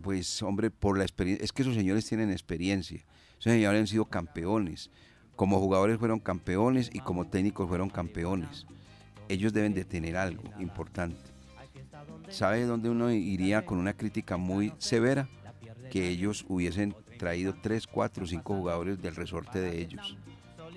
[0.03, 1.45] pues hombre, por la experiencia.
[1.45, 3.05] Es que esos señores tienen experiencia.
[3.39, 4.91] Esos señores han sido campeones.
[5.37, 8.67] Como jugadores fueron campeones y como técnicos fueron campeones.
[9.29, 11.34] Ellos deben de tener algo importante.
[12.29, 15.29] ¿Sabe dónde uno iría con una crítica muy severa?
[15.91, 20.17] Que ellos hubiesen traído 3, 4, 5 jugadores del resorte de ellos.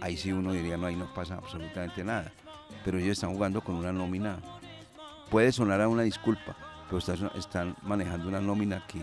[0.02, 2.32] Ahí sí uno diría, no, ahí no pasa absolutamente nada.
[2.86, 4.40] Pero ellos están jugando con una nómina.
[5.30, 6.56] Puede sonar a una disculpa,
[6.90, 7.00] pero
[7.36, 9.02] están, manejando una nómina que,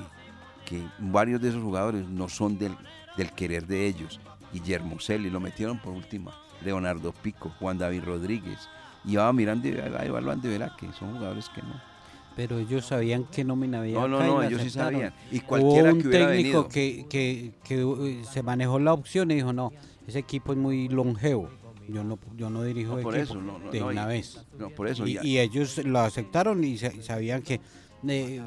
[0.64, 2.76] que varios de esos jugadores no son del,
[3.16, 4.20] del querer de ellos.
[4.52, 8.68] Guillermo Celi lo metieron por última, Leonardo Pico, Juan David Rodríguez.
[9.04, 11.93] Y va mirando y va evaluando y verá que son jugadores que no.
[12.36, 13.94] Pero ellos sabían qué nómina había.
[13.94, 15.12] No, no, no, ellos sí sabían.
[15.30, 16.68] Y Hubo cualquiera un que hubiera técnico venido.
[16.68, 19.70] que, que, que, uh, se manejó la opción y dijo, no,
[20.06, 21.48] ese equipo es muy longevo.
[21.88, 24.44] Yo no, yo no dirijo No, por equipo eso, no, de y- una vez.
[24.74, 27.60] Por eso Y, ellos lo aceptaron y sa- sabían que...
[28.08, 28.40] eh,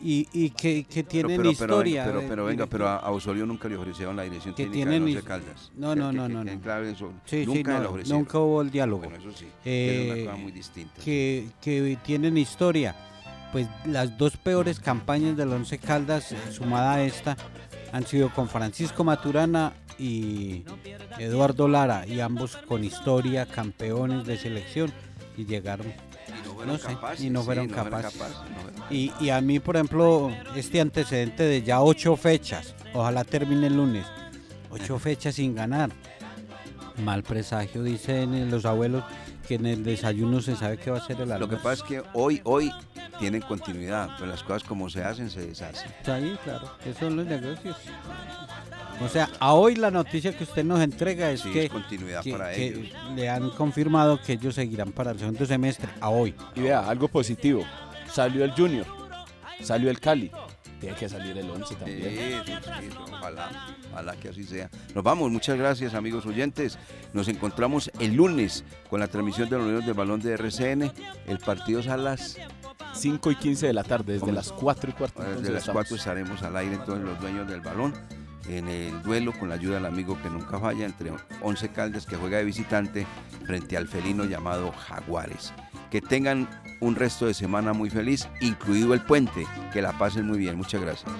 [0.00, 2.04] y, y que, que tienen pero, pero, historia.
[2.04, 4.64] Pero, eh, pero, venga, eh, pero a, a Osorio nunca le ofrecieron la dirección que
[4.64, 5.72] técnica tienen de Once Caldas.
[5.76, 6.78] No, Que- no, que- no, que no, nunca
[7.72, 8.18] no, le ofrecieron.
[8.22, 9.02] nunca hubo el diálogo.
[9.04, 9.46] Bueno, eso sí.
[9.64, 11.02] Eh, es una cosa muy distinta.
[11.02, 12.94] que, que tienen historia.
[13.52, 17.36] Pues las dos peores campañas del Once Caldas, sumada a esta,
[17.92, 20.64] han sido con Francisco Maturana y
[21.18, 24.90] Eduardo Lara, y ambos con historia, campeones de selección,
[25.36, 25.86] y llegaron.
[25.88, 28.18] Y no no sé, capaces, y no sí, fueron fueron capaces.
[28.18, 32.74] capaces, no fueron Y, y a mí, por ejemplo, este antecedente de ya ocho fechas,
[32.94, 34.06] ojalá termine el lunes,
[34.70, 35.90] ocho fechas sin ganar.
[37.04, 39.04] Mal presagio, dicen los abuelos,
[39.46, 41.56] que en el desayuno se sabe que va a ser el Lo almuerzo.
[41.56, 42.72] que pasa es que hoy, hoy
[43.18, 45.88] tienen continuidad, pero las cosas como se hacen, se deshacen.
[46.04, 47.76] Sí, claro, esos son los negocios.
[49.00, 52.22] O sea, a hoy la noticia que usted nos entrega es Sí, que, es continuidad
[52.22, 52.88] que- para que ellos.
[53.16, 56.34] le han confirmado que ellos seguirán para el segundo semestre, a hoy.
[56.54, 57.64] Y vea, algo positivo.
[58.10, 58.86] Salió el Junior,
[59.62, 60.30] salió el Cali.
[60.82, 62.42] Tiene que salir el 11 Sí, también.
[62.44, 64.68] sí, sí, ojalá, ojalá que así sea.
[64.96, 66.76] Nos vamos, muchas gracias amigos oyentes.
[67.12, 70.92] Nos encontramos el lunes con la transmisión de los Unidos del Balón de RCN.
[71.28, 72.36] El partido es a las,
[72.94, 74.34] 5 y 15 de la tarde, desde Hombre.
[74.36, 75.22] las 4 y cuarto.
[75.22, 75.82] desde las estamos.
[75.84, 77.94] 4 estaremos al aire entonces los dueños del balón
[78.48, 81.12] en el duelo con la ayuda del amigo que nunca falla entre
[81.42, 83.06] 11 Caldas que juega de visitante
[83.46, 85.52] frente al felino llamado Jaguares.
[85.92, 86.48] Que tengan
[86.80, 89.46] un resto de semana muy feliz, incluido el puente.
[89.74, 90.56] Que la pasen muy bien.
[90.56, 91.12] Muchas gracias.